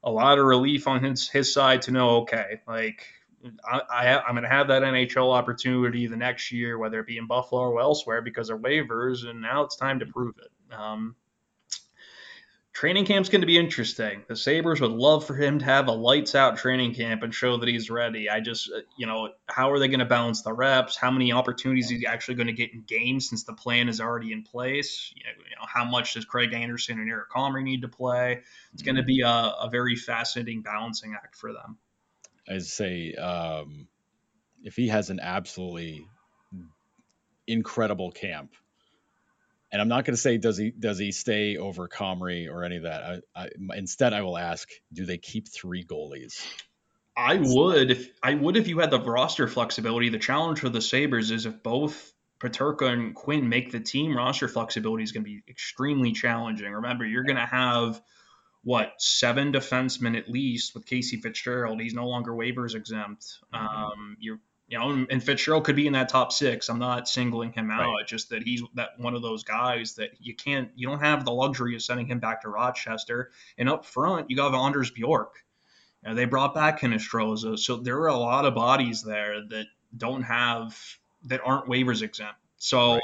[0.03, 2.21] a lot of relief on his his side to know.
[2.21, 3.05] Okay, like
[3.63, 7.17] I, I am going to have that NHL opportunity the next year, whether it be
[7.17, 10.73] in Buffalo or elsewhere, because of waivers, and now it's time to prove it.
[10.73, 11.15] Um,
[12.73, 14.23] training camp's going to be interesting.
[14.27, 17.57] The Sabres would love for him to have a lights out training camp and show
[17.57, 18.29] that he's ready.
[18.29, 20.95] I just, uh, you know, how are they going to balance the reps?
[20.95, 23.99] How many opportunities is he actually going to get in games since the plan is
[23.99, 25.13] already in place?
[25.15, 28.41] You know, you know how much does Craig Anderson and Eric Comrie need to play?
[28.73, 31.77] It's going to be a, a very fascinating balancing act for them.
[32.49, 33.87] I say um,
[34.63, 36.05] if he has an absolutely
[37.47, 38.51] incredible camp,
[39.71, 42.77] and I'm not going to say does he does he stay over Comrie or any
[42.77, 43.21] of that.
[43.35, 46.45] I, I, instead, I will ask: Do they keep three goalies?
[47.15, 50.09] I would if I would if you had the roster flexibility.
[50.09, 54.47] The challenge for the Sabres is if both Peterka and Quinn make the team, roster
[54.47, 56.71] flexibility is going to be extremely challenging.
[56.71, 58.01] Remember, you're going to have
[58.63, 61.81] what seven defensemen at least with Casey Fitzgerald.
[61.81, 63.39] He's no longer waivers exempt.
[63.53, 63.65] Mm-hmm.
[63.65, 64.39] Um, you're
[64.71, 66.69] you know, and Fitzgerald could be in that top six.
[66.69, 67.91] I'm not singling him out.
[67.91, 68.07] Right.
[68.07, 71.31] Just that he's that one of those guys that you can't, you don't have the
[71.33, 73.31] luxury of sending him back to Rochester.
[73.57, 75.43] And up front, you got Anders Bjork.
[76.01, 79.65] You know, they brought back Hinostroza, so there are a lot of bodies there that
[79.97, 80.81] don't have
[81.25, 82.39] that aren't waivers exempt.
[82.57, 82.93] So.
[82.93, 83.01] Right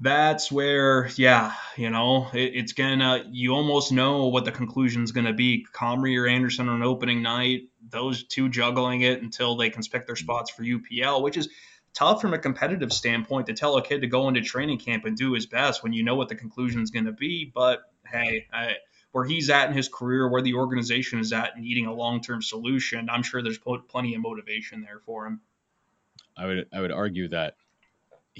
[0.00, 3.24] that's where, yeah, you know, it, it's gonna.
[3.30, 5.66] You almost know what the conclusion's gonna be.
[5.74, 10.14] Comrie or Anderson on opening night, those two juggling it until they can pick their
[10.14, 10.24] mm-hmm.
[10.24, 11.50] spots for UPL, which is
[11.92, 15.18] tough from a competitive standpoint to tell a kid to go into training camp and
[15.18, 17.50] do his best when you know what the conclusion's gonna be.
[17.54, 18.76] But hey, I,
[19.12, 23.10] where he's at in his career, where the organization is at, needing a long-term solution,
[23.10, 25.40] I'm sure there's plenty of motivation there for him.
[26.38, 27.56] I would I would argue that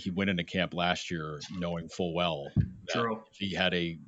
[0.00, 3.22] he went into camp last year knowing full well that True.
[3.32, 3.98] he had a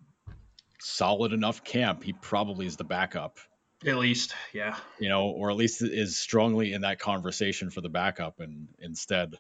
[0.81, 3.39] solid enough camp, he probably is the backup.
[3.87, 4.77] At least, yeah.
[4.99, 9.35] You know, or at least is strongly in that conversation for the backup, and instead,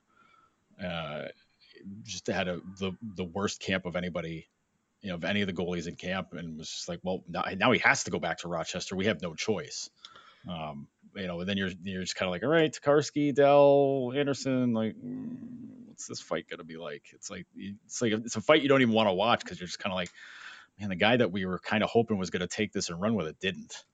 [0.82, 1.26] uh,
[2.04, 4.48] just had a the the worst camp of anybody,
[5.00, 7.44] you know, of any of the goalies in camp, and was just like, well, now,
[7.56, 8.96] now he has to go back to Rochester.
[8.96, 9.90] We have no choice.
[10.48, 14.12] Um, you know, and then you're you're just kind of like, all right, Tokarski, Dell,
[14.14, 15.36] Anderson, like, mm,
[15.86, 17.04] what's this fight gonna be like?
[17.12, 19.66] It's like it's like it's a fight you don't even want to watch because you're
[19.66, 20.10] just kind of like,
[20.78, 23.14] man, the guy that we were kind of hoping was gonna take this and run
[23.14, 23.84] with it didn't.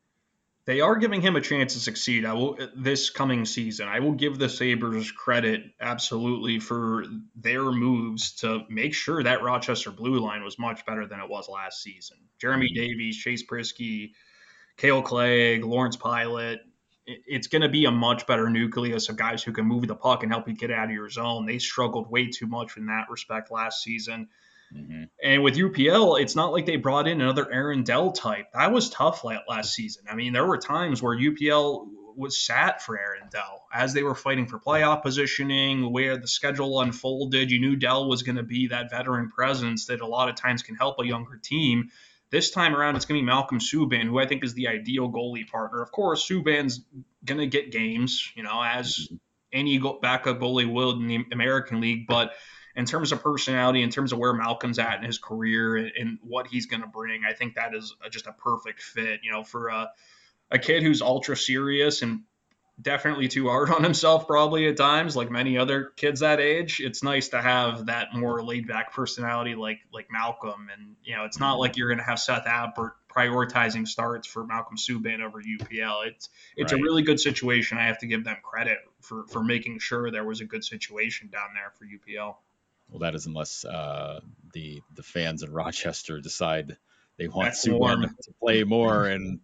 [0.68, 2.26] They are giving him a chance to succeed.
[2.26, 3.88] I will this coming season.
[3.88, 9.90] I will give the Sabres credit absolutely for their moves to make sure that Rochester
[9.90, 12.18] blue line was much better than it was last season.
[12.38, 12.82] Jeremy mm-hmm.
[12.82, 14.12] Davies, Chase Priskie,
[14.76, 16.58] Kale Clague, Lawrence Pilut,
[17.26, 20.22] it's going to be a much better nucleus of guys who can move the puck
[20.22, 21.46] and help you get out of your zone.
[21.46, 24.28] They struggled way too much in that respect last season.
[24.74, 25.04] Mm-hmm.
[25.22, 28.52] And with UPL, it's not like they brought in another Aaron Dell type.
[28.52, 30.04] That was tough last season.
[30.10, 31.86] I mean, there were times where UPL
[32.16, 36.80] was sat for Aaron Dell as they were fighting for playoff positioning, where the schedule
[36.80, 37.50] unfolded.
[37.50, 40.62] You knew Dell was going to be that veteran presence that a lot of times
[40.62, 41.90] can help a younger team.
[42.30, 45.10] This time around, it's going to be Malcolm Subban, who I think is the ideal
[45.10, 45.80] goalie partner.
[45.80, 46.84] Of course, Subban's
[47.24, 49.08] going to get games, you know, as
[49.52, 52.06] any backup goalie will in the American League.
[52.06, 52.32] But
[52.76, 56.46] in terms of personality, in terms of where Malcolm's at in his career and, what
[56.46, 59.68] he's going to bring, I think that is just a perfect fit, you know, for
[59.68, 59.90] a,
[60.50, 62.20] a kid who's ultra serious and
[62.80, 66.80] definitely too hard on himself probably at times like many other kids that age.
[66.80, 70.68] It's nice to have that more laid back personality like like malcolm.
[70.72, 74.44] And you know it's not like you're going to have seth appert prioritizing starts for
[74.44, 76.80] malcolm subban over upl it's it's right.
[76.80, 77.78] a really good situation.
[77.78, 81.28] I have to give them credit for for making sure there was a good situation
[81.28, 82.36] down there for upl
[82.88, 84.20] well that is unless uh,
[84.52, 86.76] the the fans in rochester decide
[87.16, 89.40] they want subban to play more and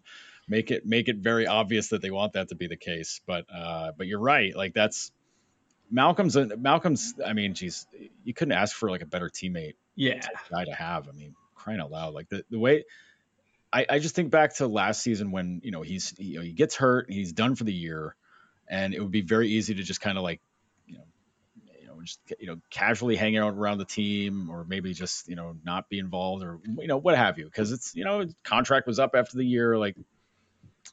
[0.48, 3.20] make it make it very obvious that they want that to be the case.
[3.26, 4.54] But uh, but you're right.
[4.54, 5.12] Like that's
[5.90, 7.14] Malcolm's Malcolm's.
[7.24, 7.86] I mean, geez,
[8.24, 9.74] you couldn't ask for like a better teammate.
[9.94, 10.20] Yeah,
[10.50, 11.08] guy to have.
[11.08, 12.14] I mean, crying out loud.
[12.14, 12.84] Like the the way.
[13.72, 16.52] I, I just think back to last season when you know he's you know he
[16.52, 18.14] gets hurt he's done for the year
[18.68, 20.40] and it would be very easy to just kind of like
[20.86, 21.04] you know
[21.80, 25.34] you know just you know casually hanging out around the team or maybe just you
[25.34, 28.86] know not be involved or you know what have you because it's you know contract
[28.86, 29.96] was up after the year like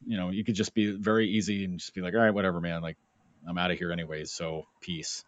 [0.06, 2.60] you know, you could just be very easy and just be like, all right, whatever,
[2.62, 2.82] man.
[2.82, 2.98] Like,
[3.48, 4.32] I'm out of here anyways.
[4.32, 5.24] So peace.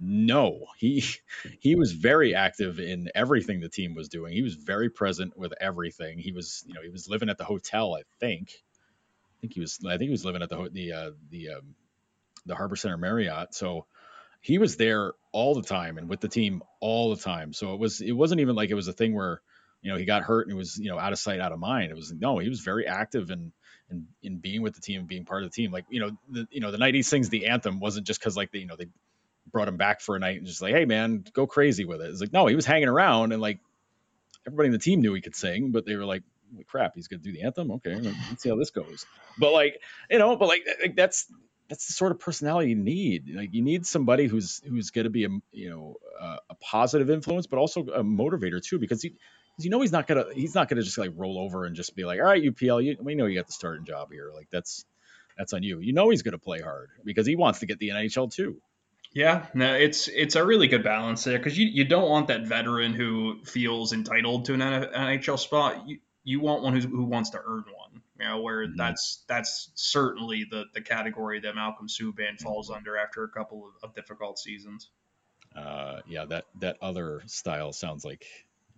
[0.00, 1.04] No, he
[1.60, 4.32] he was very active in everything the team was doing.
[4.32, 6.18] He was very present with everything.
[6.18, 7.94] He was, you know, he was living at the hotel.
[7.94, 8.50] I think.
[9.38, 9.78] I think he was.
[9.84, 11.74] I think he was living at the the uh, the um,
[12.46, 13.54] the Harbor Center Marriott.
[13.54, 13.86] So
[14.40, 17.52] he was there all the time and with the team all the time.
[17.52, 18.00] So it was.
[18.00, 19.40] It wasn't even like it was a thing where
[19.82, 21.58] you know he got hurt and it was you know out of sight out of
[21.58, 21.90] mind.
[21.90, 22.38] It was no.
[22.38, 23.52] He was very active and
[23.90, 25.72] and in being with the team and being part of the team.
[25.72, 28.36] Like, you know, the you know, the night he sings the anthem wasn't just because
[28.36, 28.88] like they, you know, they
[29.50, 32.10] brought him back for a night and just like, hey man, go crazy with it.
[32.10, 33.60] It's like, no, he was hanging around and like
[34.46, 36.22] everybody in the team knew he could sing, but they were like,
[36.66, 37.70] crap, he's gonna do the anthem.
[37.72, 39.06] Okay, let's see how this goes.
[39.38, 39.80] But like,
[40.10, 41.26] you know, but like, like that's
[41.68, 43.34] that's the sort of personality you need.
[43.34, 47.10] Like you need somebody who's who's going to be a you know uh, a positive
[47.10, 49.06] influence, but also a motivator too, because
[49.58, 51.94] he you know he's not gonna he's not gonna just like roll over and just
[51.94, 54.30] be like, all right, UPL, you, we know you got the starting job here.
[54.34, 54.84] Like that's
[55.36, 55.80] that's on you.
[55.80, 58.60] You know he's gonna play hard because he wants to get the NHL too.
[59.12, 62.46] Yeah, no, it's it's a really good balance there because you, you don't want that
[62.46, 65.88] veteran who feels entitled to an NHL spot.
[65.88, 68.02] You you want one who wants to earn one.
[68.20, 68.76] You know, where mm-hmm.
[68.76, 72.76] that's that's certainly the the category that Malcolm Subban falls mm-hmm.
[72.78, 74.90] under after a couple of, of difficult seasons.
[75.56, 78.26] uh, yeah, that that other style sounds like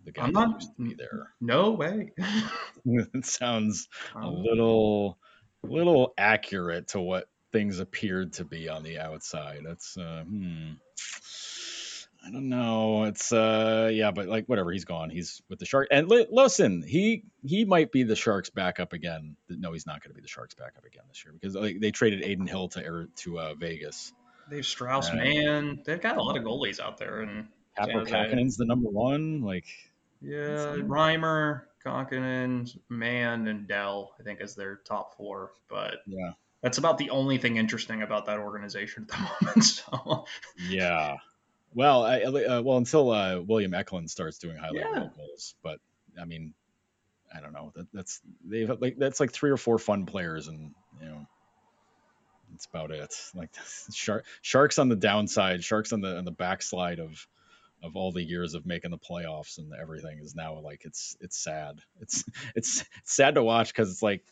[0.04, 1.28] the guy I'm not- used to be there.
[1.40, 2.12] No way.
[2.84, 5.18] it sounds a Um, little
[5.62, 9.60] little accurate to what things appeared to be on the outside.
[9.64, 10.72] That's uh, hmm.
[12.26, 13.04] I don't know.
[13.04, 14.70] It's uh yeah, but like whatever.
[14.72, 15.08] He's gone.
[15.08, 15.88] He's with the shark.
[15.90, 19.36] And li- listen, he he might be the Sharks backup again.
[19.48, 21.90] No, he's not going to be the Sharks backup again this year because like, they
[21.90, 24.12] traded Adin Hill to to uh, Vegas.
[24.50, 25.82] They've Strauss, Uh, man.
[25.86, 27.48] They've got a lot of goalies out there, and
[27.78, 28.10] Jose.
[28.58, 29.40] The number one.
[29.40, 29.64] Like
[30.20, 30.76] yeah.
[30.76, 34.14] Reimer, Kahkonen, Mann, and Dell.
[34.18, 38.26] I think is their top four, but yeah, that's about the only thing interesting about
[38.26, 39.64] that organization at the moment.
[39.64, 40.24] So
[40.68, 41.16] yeah.
[41.72, 45.08] Well, I, uh, well until uh, William Eklund starts doing highlight Yeah.
[45.16, 45.78] goals, but
[46.20, 46.52] I mean,
[47.34, 47.72] I don't know.
[47.76, 51.26] That, that's they've like that's like three or four fun players, and you know,
[52.50, 53.14] that's about it.
[53.34, 53.50] Like
[53.94, 57.24] shark sharks on the downside, sharks on the on the backslide of
[57.82, 61.42] of all the years of making the playoffs and everything is now like it's it's
[61.42, 61.80] sad.
[62.00, 62.24] It's
[62.54, 64.24] it's, it's sad to watch because it's like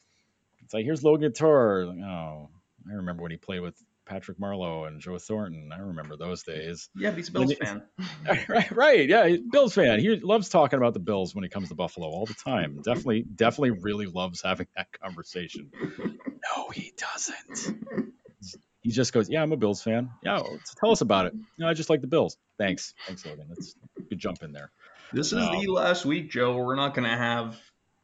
[0.65, 1.87] it's like here's Logan Torr.
[1.87, 2.51] Like, oh,
[2.89, 3.75] I remember when he played with
[4.09, 5.71] Patrick Marleau and Joe Thornton.
[5.73, 6.89] I remember those days.
[6.97, 7.83] yeah, he's a Bills fan.
[8.49, 9.09] right, right.
[9.09, 10.01] Yeah, Bills fan.
[10.01, 12.81] He loves talking about the Bills when he comes to Buffalo all the time.
[12.83, 15.71] Definitely, definitely, really loves having that conversation.
[15.77, 18.08] No, he doesn't.
[18.89, 20.09] He just goes, "Yeah, I'm a Bills fan.
[20.23, 21.35] Yeah, well, tell us about it.
[21.59, 22.39] No, I just like the Bills.
[22.57, 23.45] Thanks, thanks, Logan.
[23.51, 24.71] That's a good jump in there.
[25.13, 26.55] This is the Um, last week, Joe.
[26.57, 27.61] where We're not going to have.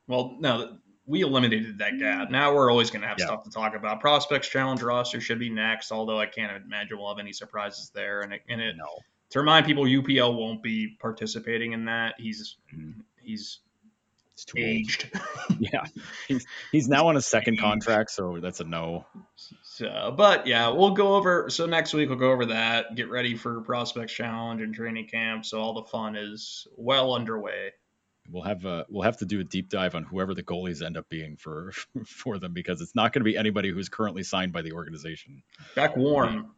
[0.09, 0.77] Well, no,
[1.07, 2.31] we eliminated that gap.
[2.31, 3.25] Now we're always going to have Yeah.
[3.29, 4.01] stuff to talk about.
[4.01, 8.21] Prospects Challenge roster should be next, although I can't imagine we'll have any surprises there.
[8.21, 8.85] And it, and it No,
[9.31, 12.17] to remind people, UPL won't be participating in that.
[12.19, 12.97] He's Mhm.
[13.23, 13.61] he's
[14.35, 15.11] it's too aged.
[15.61, 15.85] Yeah,
[16.29, 19.07] he's he's now on a second contract, so that's a no.
[19.77, 21.51] So, but yeah, we'll go over.
[21.51, 22.95] So next week we'll go over that.
[22.95, 25.45] Get ready for Prospects Challenge and training camp.
[25.45, 27.73] So all the fun is well underway.
[28.31, 30.97] We'll have a we'll have to do a deep dive on whoever the goalies end
[30.97, 31.73] up being for
[32.07, 35.43] for them because it's not going to be anybody who's currently signed by the organization.
[35.75, 36.53] Beck Warm.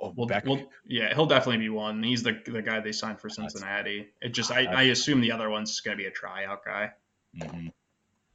[0.00, 0.46] Oh, Well, Beck.
[0.46, 2.02] well, yeah, he'll definitely be one.
[2.02, 4.08] He's the the guy they signed for Cincinnati.
[4.22, 6.92] It just I, I assume the other one's going to be a tryout guy.
[7.38, 7.72] Mhm.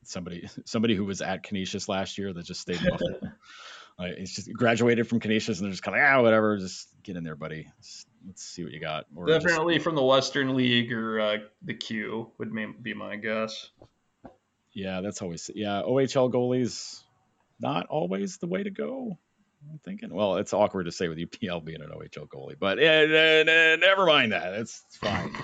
[0.04, 2.80] Somebody somebody who was at Canisius last year that just stayed.
[4.02, 7.16] like, he's just graduated from Canisius and they're just kind of ah whatever, just get
[7.16, 7.68] in there, buddy.
[7.82, 9.06] Just- let's see what you got.
[9.16, 12.52] Or just- Definitely from the Western League or uh, the Q would
[12.84, 13.70] be my guess.
[14.74, 15.82] yeah, that's always yeah.
[15.86, 17.02] OHL goalies
[17.60, 19.18] not always the way to go.
[19.70, 20.14] I'm thinking.
[20.14, 24.06] Well, it's awkward to say with UPL being an OHL goalie, but eh, eh, never
[24.08, 24.54] mind that.
[24.54, 25.36] It's, it's fine.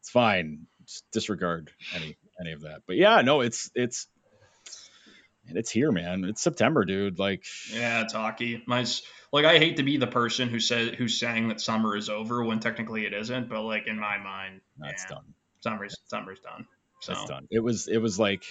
[0.00, 0.66] it's fine.
[0.86, 2.82] Just disregard any any of that.
[2.86, 4.06] But yeah, no, it's it's
[5.48, 6.24] and it's here, man.
[6.24, 7.18] It's September, dude.
[7.18, 8.62] Like Yeah, it's hockey.
[8.66, 8.84] My
[9.32, 12.44] like I hate to be the person who said who's saying that summer is over
[12.44, 15.34] when technically it isn't, but like in my mind, that's yeah, done.
[15.60, 16.66] Summer's summer's done.
[17.00, 17.46] So That's done.
[17.50, 18.44] It was it was like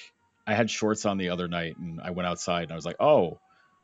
[0.46, 2.96] I had shorts on the other night and I went outside and I was like,
[3.00, 3.40] oh,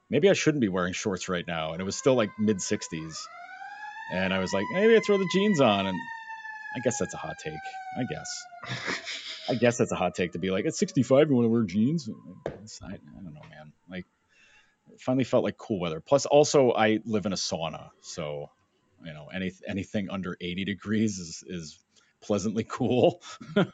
[0.09, 1.73] maybe I shouldn't be wearing shorts right now.
[1.73, 3.15] And it was still like mid 60s.
[4.11, 5.87] And I was like, maybe I throw the jeans on.
[5.87, 5.97] And
[6.75, 7.53] I guess that's a hot take.
[7.97, 8.45] I guess.
[9.49, 11.63] I guess that's a hot take to be like, at 65, you want to wear
[11.63, 12.09] jeans?
[12.81, 13.73] I, I don't know, man.
[13.89, 14.05] Like,
[14.99, 15.99] finally felt like cool weather.
[15.99, 17.89] Plus, also, I live in a sauna.
[18.01, 18.49] So,
[19.03, 21.79] you know, any, anything under 80 degrees is, is
[22.21, 23.21] pleasantly cool.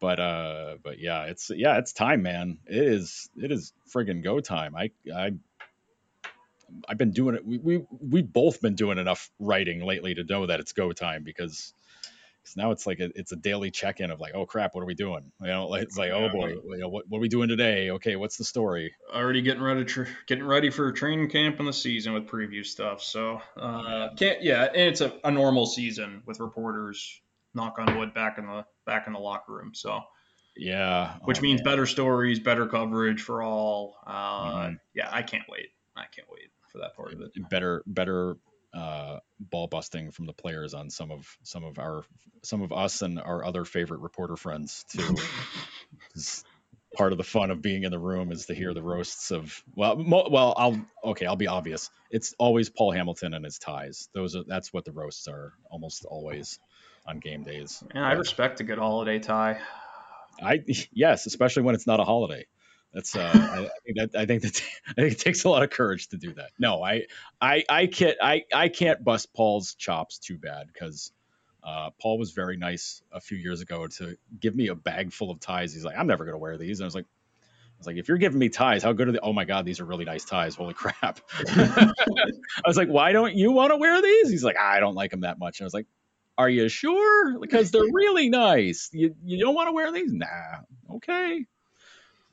[0.00, 2.58] but, uh, but yeah, it's, yeah, it's time, man.
[2.66, 4.76] It is, it is friggin' go time.
[4.76, 5.32] I, I,
[6.88, 7.44] I've been doing it.
[7.44, 11.24] We, we, we've both been doing enough writing lately to know that it's go time
[11.24, 11.72] because
[12.56, 14.94] now it's like a, it's a daily check-in of like, oh crap, what are we
[14.94, 15.32] doing?
[15.40, 17.90] You know, like, it's like, oh boy, you know, what, what are we doing today?
[17.90, 18.92] Okay, what's the story?
[19.12, 23.02] already getting ready tr- getting ready for training camp in the season with preview stuff.
[23.02, 27.20] So uh, can't yeah, and it's a, a normal season with reporters.
[27.54, 29.74] Knock on wood, back in the back in the locker room.
[29.74, 30.02] So
[30.56, 31.72] Yeah, which oh, means man.
[31.72, 33.96] better stories, better coverage for all.
[34.06, 34.80] Uh, Mhm.
[34.94, 35.70] Yeah, I can't wait.
[35.96, 37.32] I can't wait for that part of it.
[37.48, 38.36] better, better
[38.74, 42.04] uh, ball busting from the players on some of some of our
[42.42, 45.14] some of us and our other favorite reporter friends too.
[46.14, 46.44] 'Cause
[46.96, 49.62] part of the fun of being in the room is to hear the roasts of
[49.74, 51.90] well, mo- well, I'll okay, I'll be obvious.
[52.10, 54.08] It's always Paul Hamilton and his ties.
[54.14, 56.58] Those are that's what the roasts are almost always
[57.06, 57.82] on game days.
[57.90, 59.60] And I respect a good holiday tie.
[60.42, 60.62] I
[60.92, 62.46] yes, especially when it's not a holiday.
[62.92, 65.70] That's uh, I, think that I think that I think it takes a lot of
[65.70, 66.50] courage to do that.
[66.58, 67.04] No, I
[67.40, 71.12] I I can't I I can't bust Paul's chops too bad because
[71.62, 75.30] uh, Paul was very nice a few years ago to give me a bag full
[75.30, 75.74] of ties.
[75.74, 78.08] He's like, I'm never gonna wear these, and I was like, I was like, if
[78.08, 79.20] you're giving me ties, how good are they?
[79.20, 80.54] Oh my God, these are really nice ties.
[80.54, 81.20] Holy crap.
[81.46, 81.92] I
[82.66, 84.30] was like, why don't you want to wear these?
[84.30, 85.60] He's like, I don't like them that much.
[85.60, 85.86] And I was like,
[86.38, 87.38] are you sure?
[87.38, 88.90] Because they're really nice.
[88.92, 90.12] You, you don't want to wear these?
[90.12, 90.26] Nah.
[90.96, 91.44] Okay.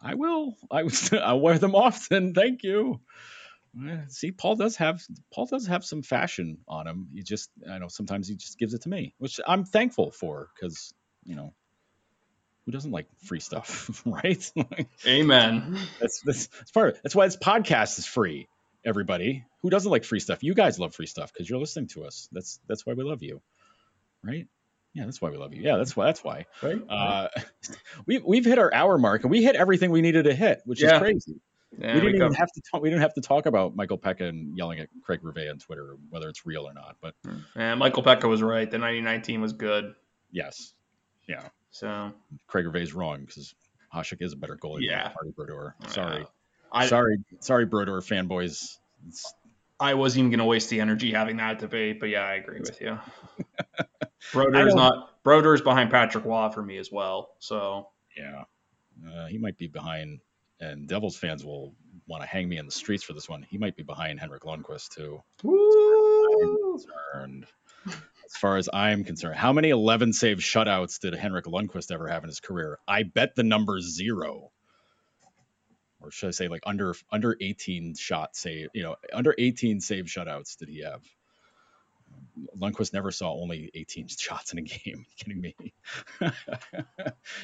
[0.06, 0.56] I will.
[0.70, 0.84] I
[1.24, 2.34] I'll wear them often.
[2.34, 3.02] Thank you.
[3.88, 5.02] Eh, see, Paul does have
[5.34, 7.10] Paul does have some fashion on him.
[7.14, 10.50] He just I know sometimes he just gives it to me, which I'm thankful for
[10.56, 10.94] because
[11.24, 11.54] you know
[12.66, 14.52] who doesn't like free stuff, right?
[15.08, 15.78] Amen.
[16.00, 17.02] That's that's, that's part of it.
[17.04, 18.48] That's why this podcast is free.
[18.86, 22.06] Everybody who doesn't like free stuff, you guys love free stuff because you're listening to
[22.06, 22.30] us.
[22.32, 23.42] That's that's why we love you,
[24.24, 24.48] right?
[24.96, 25.62] Yeah, that's why we love you.
[25.62, 26.06] Yeah, that's why.
[26.06, 26.46] That's why.
[26.64, 26.82] Right.
[26.90, 27.28] Uh,
[28.06, 30.82] we we've hit our hour mark and we hit everything we needed to hit, which
[30.82, 30.96] yeah.
[30.96, 31.36] is crazy.
[31.78, 32.82] Yeah, we didn't we even have to talk.
[32.82, 35.98] We didn't have to talk about Michael Peca and yelling at Craig Rivet on Twitter,
[36.10, 36.96] whether it's real or not.
[37.02, 37.14] But
[37.58, 38.72] yeah, Michael Peca was right.
[38.72, 39.94] The 1919 was good.
[40.32, 40.74] Yes.
[41.28, 41.50] Yeah.
[41.72, 42.14] So
[42.48, 43.54] Craig Rivet's wrong because
[43.94, 45.12] Hasek is a better goalie yeah.
[45.22, 45.76] than Brodeur.
[45.90, 46.20] Sorry.
[46.20, 46.26] Yeah.
[46.72, 48.78] I, sorry, sorry, Brodeur fanboys.
[49.08, 49.34] It's...
[49.78, 52.60] I wasn't even going to waste the energy having that debate, but yeah, I agree
[52.60, 52.98] with you.
[54.32, 57.32] Brodeur's not Brodeur's behind Patrick Roy for me as well.
[57.40, 58.44] So yeah,
[59.08, 60.20] uh, he might be behind
[60.60, 61.74] and Devils fans will
[62.08, 63.44] want to hang me in the streets for this one.
[63.44, 65.24] He might be behind Henrik Lundqvist too.
[68.26, 72.24] As far as I'm concerned, how many 11 save shutouts did Henrik Lundqvist ever have
[72.24, 72.80] in his career?
[72.88, 74.52] I bet the number zero.
[76.02, 80.06] Or should I say like under under 18 shot save, you know, under 18 save
[80.06, 81.02] shutouts did he have?
[82.58, 85.06] Lundqvist never saw only 18 shots in a game.
[85.18, 85.56] kidding me?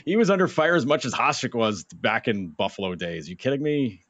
[0.06, 3.30] he was under fire as much as Hasek was back in Buffalo days.
[3.30, 4.04] You kidding me?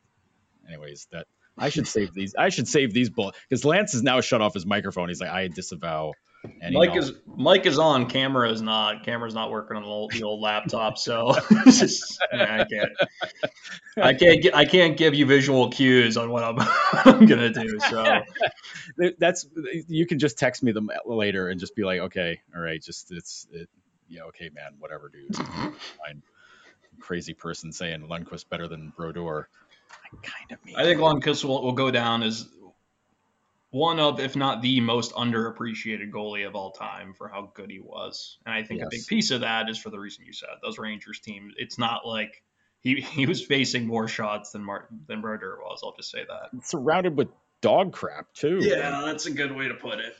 [0.67, 1.27] Anyways, that
[1.61, 2.35] I should save these.
[2.37, 5.09] I should save these bullets because Lance is now shut off his microphone.
[5.09, 6.13] He's like, I disavow.
[6.59, 8.09] And, Mike is Mike is on.
[8.09, 9.03] Camera is not.
[9.05, 11.35] Camera's not working on the old, the old laptop, so
[11.65, 12.91] just, yeah, I can't.
[13.97, 14.55] I can't get.
[14.55, 16.55] I can't give you visual cues on what I'm,
[17.05, 17.79] I'm gonna do.
[17.79, 18.21] So
[19.19, 19.45] that's
[19.87, 23.11] you can just text me them later and just be like, okay, all right, just
[23.11, 23.69] it's it,
[24.09, 25.31] yeah, okay, man, whatever, dude.
[25.31, 25.69] Mm-hmm.
[26.03, 26.23] Fine.
[26.99, 29.47] Crazy person saying Lundqvist better than Brodeur.
[30.13, 30.59] I kind of.
[30.75, 32.47] I think Lundqvist will, will go down as
[33.71, 37.79] one of, if not the most underappreciated goalie of all time for how good he
[37.79, 38.37] was.
[38.45, 38.87] And I think yes.
[38.87, 40.49] a big piece of that is for the reason you said.
[40.61, 42.43] Those Rangers teams, it's not like
[42.81, 45.81] he he was facing more shots than Martin than Brodeur was.
[45.83, 46.65] I'll just say that.
[46.65, 47.29] Surrounded with
[47.61, 48.59] dog crap too.
[48.61, 50.15] Yeah, that's a good way to put it.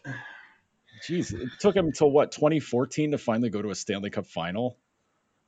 [1.08, 4.78] Jeez, it took him until what 2014 to finally go to a Stanley Cup final,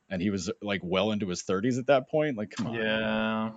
[0.10, 2.38] and he was like well into his 30s at that point.
[2.38, 2.74] Like, come on.
[2.74, 3.52] Yeah.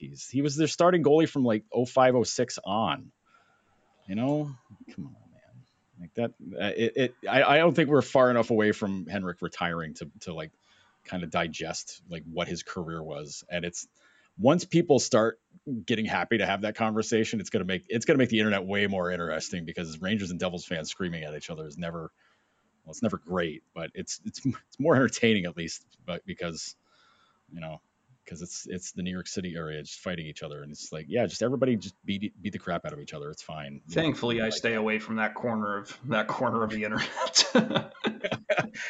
[0.00, 3.10] Jeez, he was their starting goalie from like 05, 06 on.
[4.06, 4.50] You know,
[4.94, 6.00] come on, man.
[6.00, 6.30] Like that.
[6.54, 6.92] Uh, it.
[6.96, 10.52] it I, I don't think we're far enough away from Henrik retiring to to like
[11.04, 13.88] kind of digest like what his career was, and it's
[14.38, 15.40] once people start
[15.84, 18.86] getting happy to have that conversation, it's gonna make it's gonna make the internet way
[18.86, 22.12] more interesting because Rangers and Devils fans screaming at each other is never
[22.84, 26.76] well, it's never great, but it's it's it's more entertaining at least, but because
[27.52, 27.80] you know
[28.26, 31.06] because it's it's the New York City area just fighting each other, and it's like
[31.08, 33.30] yeah, just everybody just beat beat the crap out of each other.
[33.30, 33.80] It's fine.
[33.88, 37.44] Thankfully, I stay away from that corner of that corner of the internet.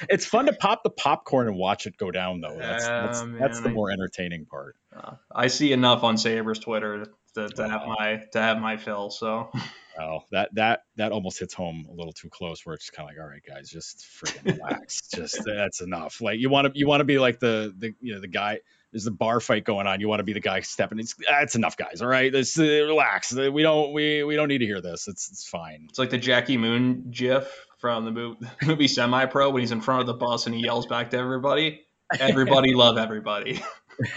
[0.09, 2.57] it's fun to pop the popcorn and watch it go down, though.
[2.59, 4.77] That's that's, man, that's the more entertaining part.
[4.95, 9.11] Uh, I see enough on Sabres Twitter to, to have my to have my fill.
[9.11, 9.51] So.
[9.99, 12.67] Well, that that that almost hits home a little too close.
[12.67, 15.09] Where it's kind of like, all right, guys, just freaking relax.
[15.09, 16.21] just that's enough.
[16.21, 18.61] Like you want to you want to be like the the you know the guy
[18.97, 20.01] there's a bar fight going on.
[20.01, 20.99] You want to be the guy stepping.
[20.99, 22.01] It's that's enough, guys.
[22.01, 23.31] All right, this uh, relax.
[23.31, 25.07] We don't we we don't need to hear this.
[25.07, 25.85] It's it's fine.
[25.91, 29.83] It's like the Jackie Moon GIF from the movie, movie Semi Pro when he's in
[29.83, 31.83] front of the bus and he yells back to everybody.
[32.19, 33.63] Everybody love everybody.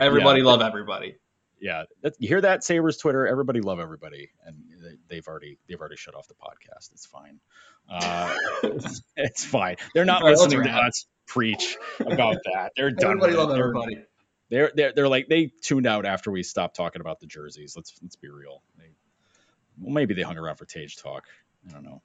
[0.00, 0.46] everybody yeah.
[0.46, 1.16] love everybody.
[1.58, 1.82] Yeah,
[2.20, 3.26] you hear that, Sabres Twitter?
[3.26, 4.56] Everybody love everybody, and
[5.08, 6.92] they, have already they've already shut off the podcast.
[6.92, 7.40] It's fine.
[7.90, 9.76] Uh, it's, it's, fine.
[9.94, 11.06] They're not listening to us
[11.36, 12.72] preach about that.
[12.76, 13.22] They're done.
[13.22, 14.04] Everybody love everybody.
[14.48, 17.74] They're, they're they're like they tuned out after we stopped talking about the jerseys.
[17.76, 18.62] Let's let's be real.
[18.78, 18.90] They,
[19.80, 21.24] well, maybe they hung around for Tage talk.
[21.68, 22.02] I don't know.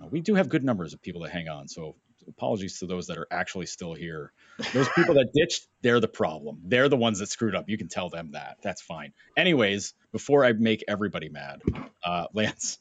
[0.00, 1.96] Uh, we do have good numbers of people that hang on, so
[2.28, 4.32] apologies to those that are actually still here.
[4.72, 6.60] Those people that ditched, they're the problem.
[6.64, 7.68] They're the ones that screwed up.
[7.68, 8.58] You can tell them that.
[8.62, 9.12] That's fine.
[9.36, 11.62] Anyways, before I make everybody mad,
[12.04, 12.78] uh, Lance,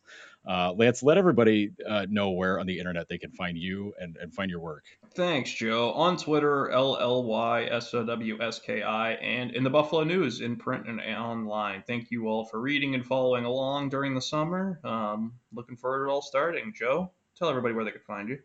[0.47, 4.17] uh, Lance, let everybody uh, know where on the internet they can find you and,
[4.17, 4.85] and find your work.
[5.13, 5.91] Thanks, Joe.
[5.93, 10.03] On Twitter, L L Y S O W S K I, and in the Buffalo
[10.03, 11.83] News in print and online.
[11.85, 14.79] Thank you all for reading and following along during the summer.
[14.83, 16.73] Um, looking forward to it all starting.
[16.75, 18.39] Joe, tell everybody where they can find you.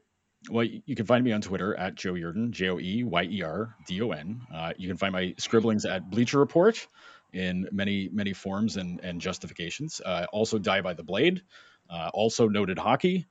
[0.50, 3.42] well, you can find me on Twitter at Joe Yerdon, J O E Y E
[3.42, 4.40] R D O N.
[4.52, 6.86] Uh, you can find my scribblings at Bleacher Report
[7.32, 10.00] in many, many forms and, and justifications.
[10.04, 11.42] Uh, also, Die by the Blade.
[11.88, 13.26] Uh, also, Noted Hockey.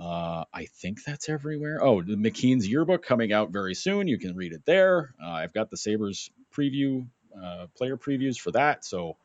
[0.00, 1.82] Uh, I think that's everywhere.
[1.82, 4.06] Oh, the McKeen's yearbook coming out very soon.
[4.06, 5.14] You can read it there.
[5.22, 7.06] Uh, I've got the Sabres preview,
[7.40, 8.84] uh, player previews for that.
[8.84, 9.16] So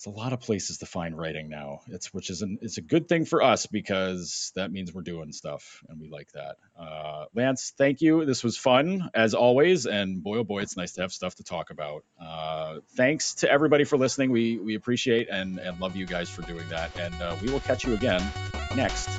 [0.00, 1.82] it's a lot of places to find writing now.
[1.88, 5.30] It's which is an, it's a good thing for us because that means we're doing
[5.30, 6.56] stuff and we like that.
[6.74, 8.24] Uh, Lance, thank you.
[8.24, 11.44] This was fun as always, and boy oh boy, it's nice to have stuff to
[11.44, 12.06] talk about.
[12.18, 14.30] Uh, thanks to everybody for listening.
[14.30, 17.60] We we appreciate and and love you guys for doing that, and uh, we will
[17.60, 18.22] catch you again
[18.74, 19.10] next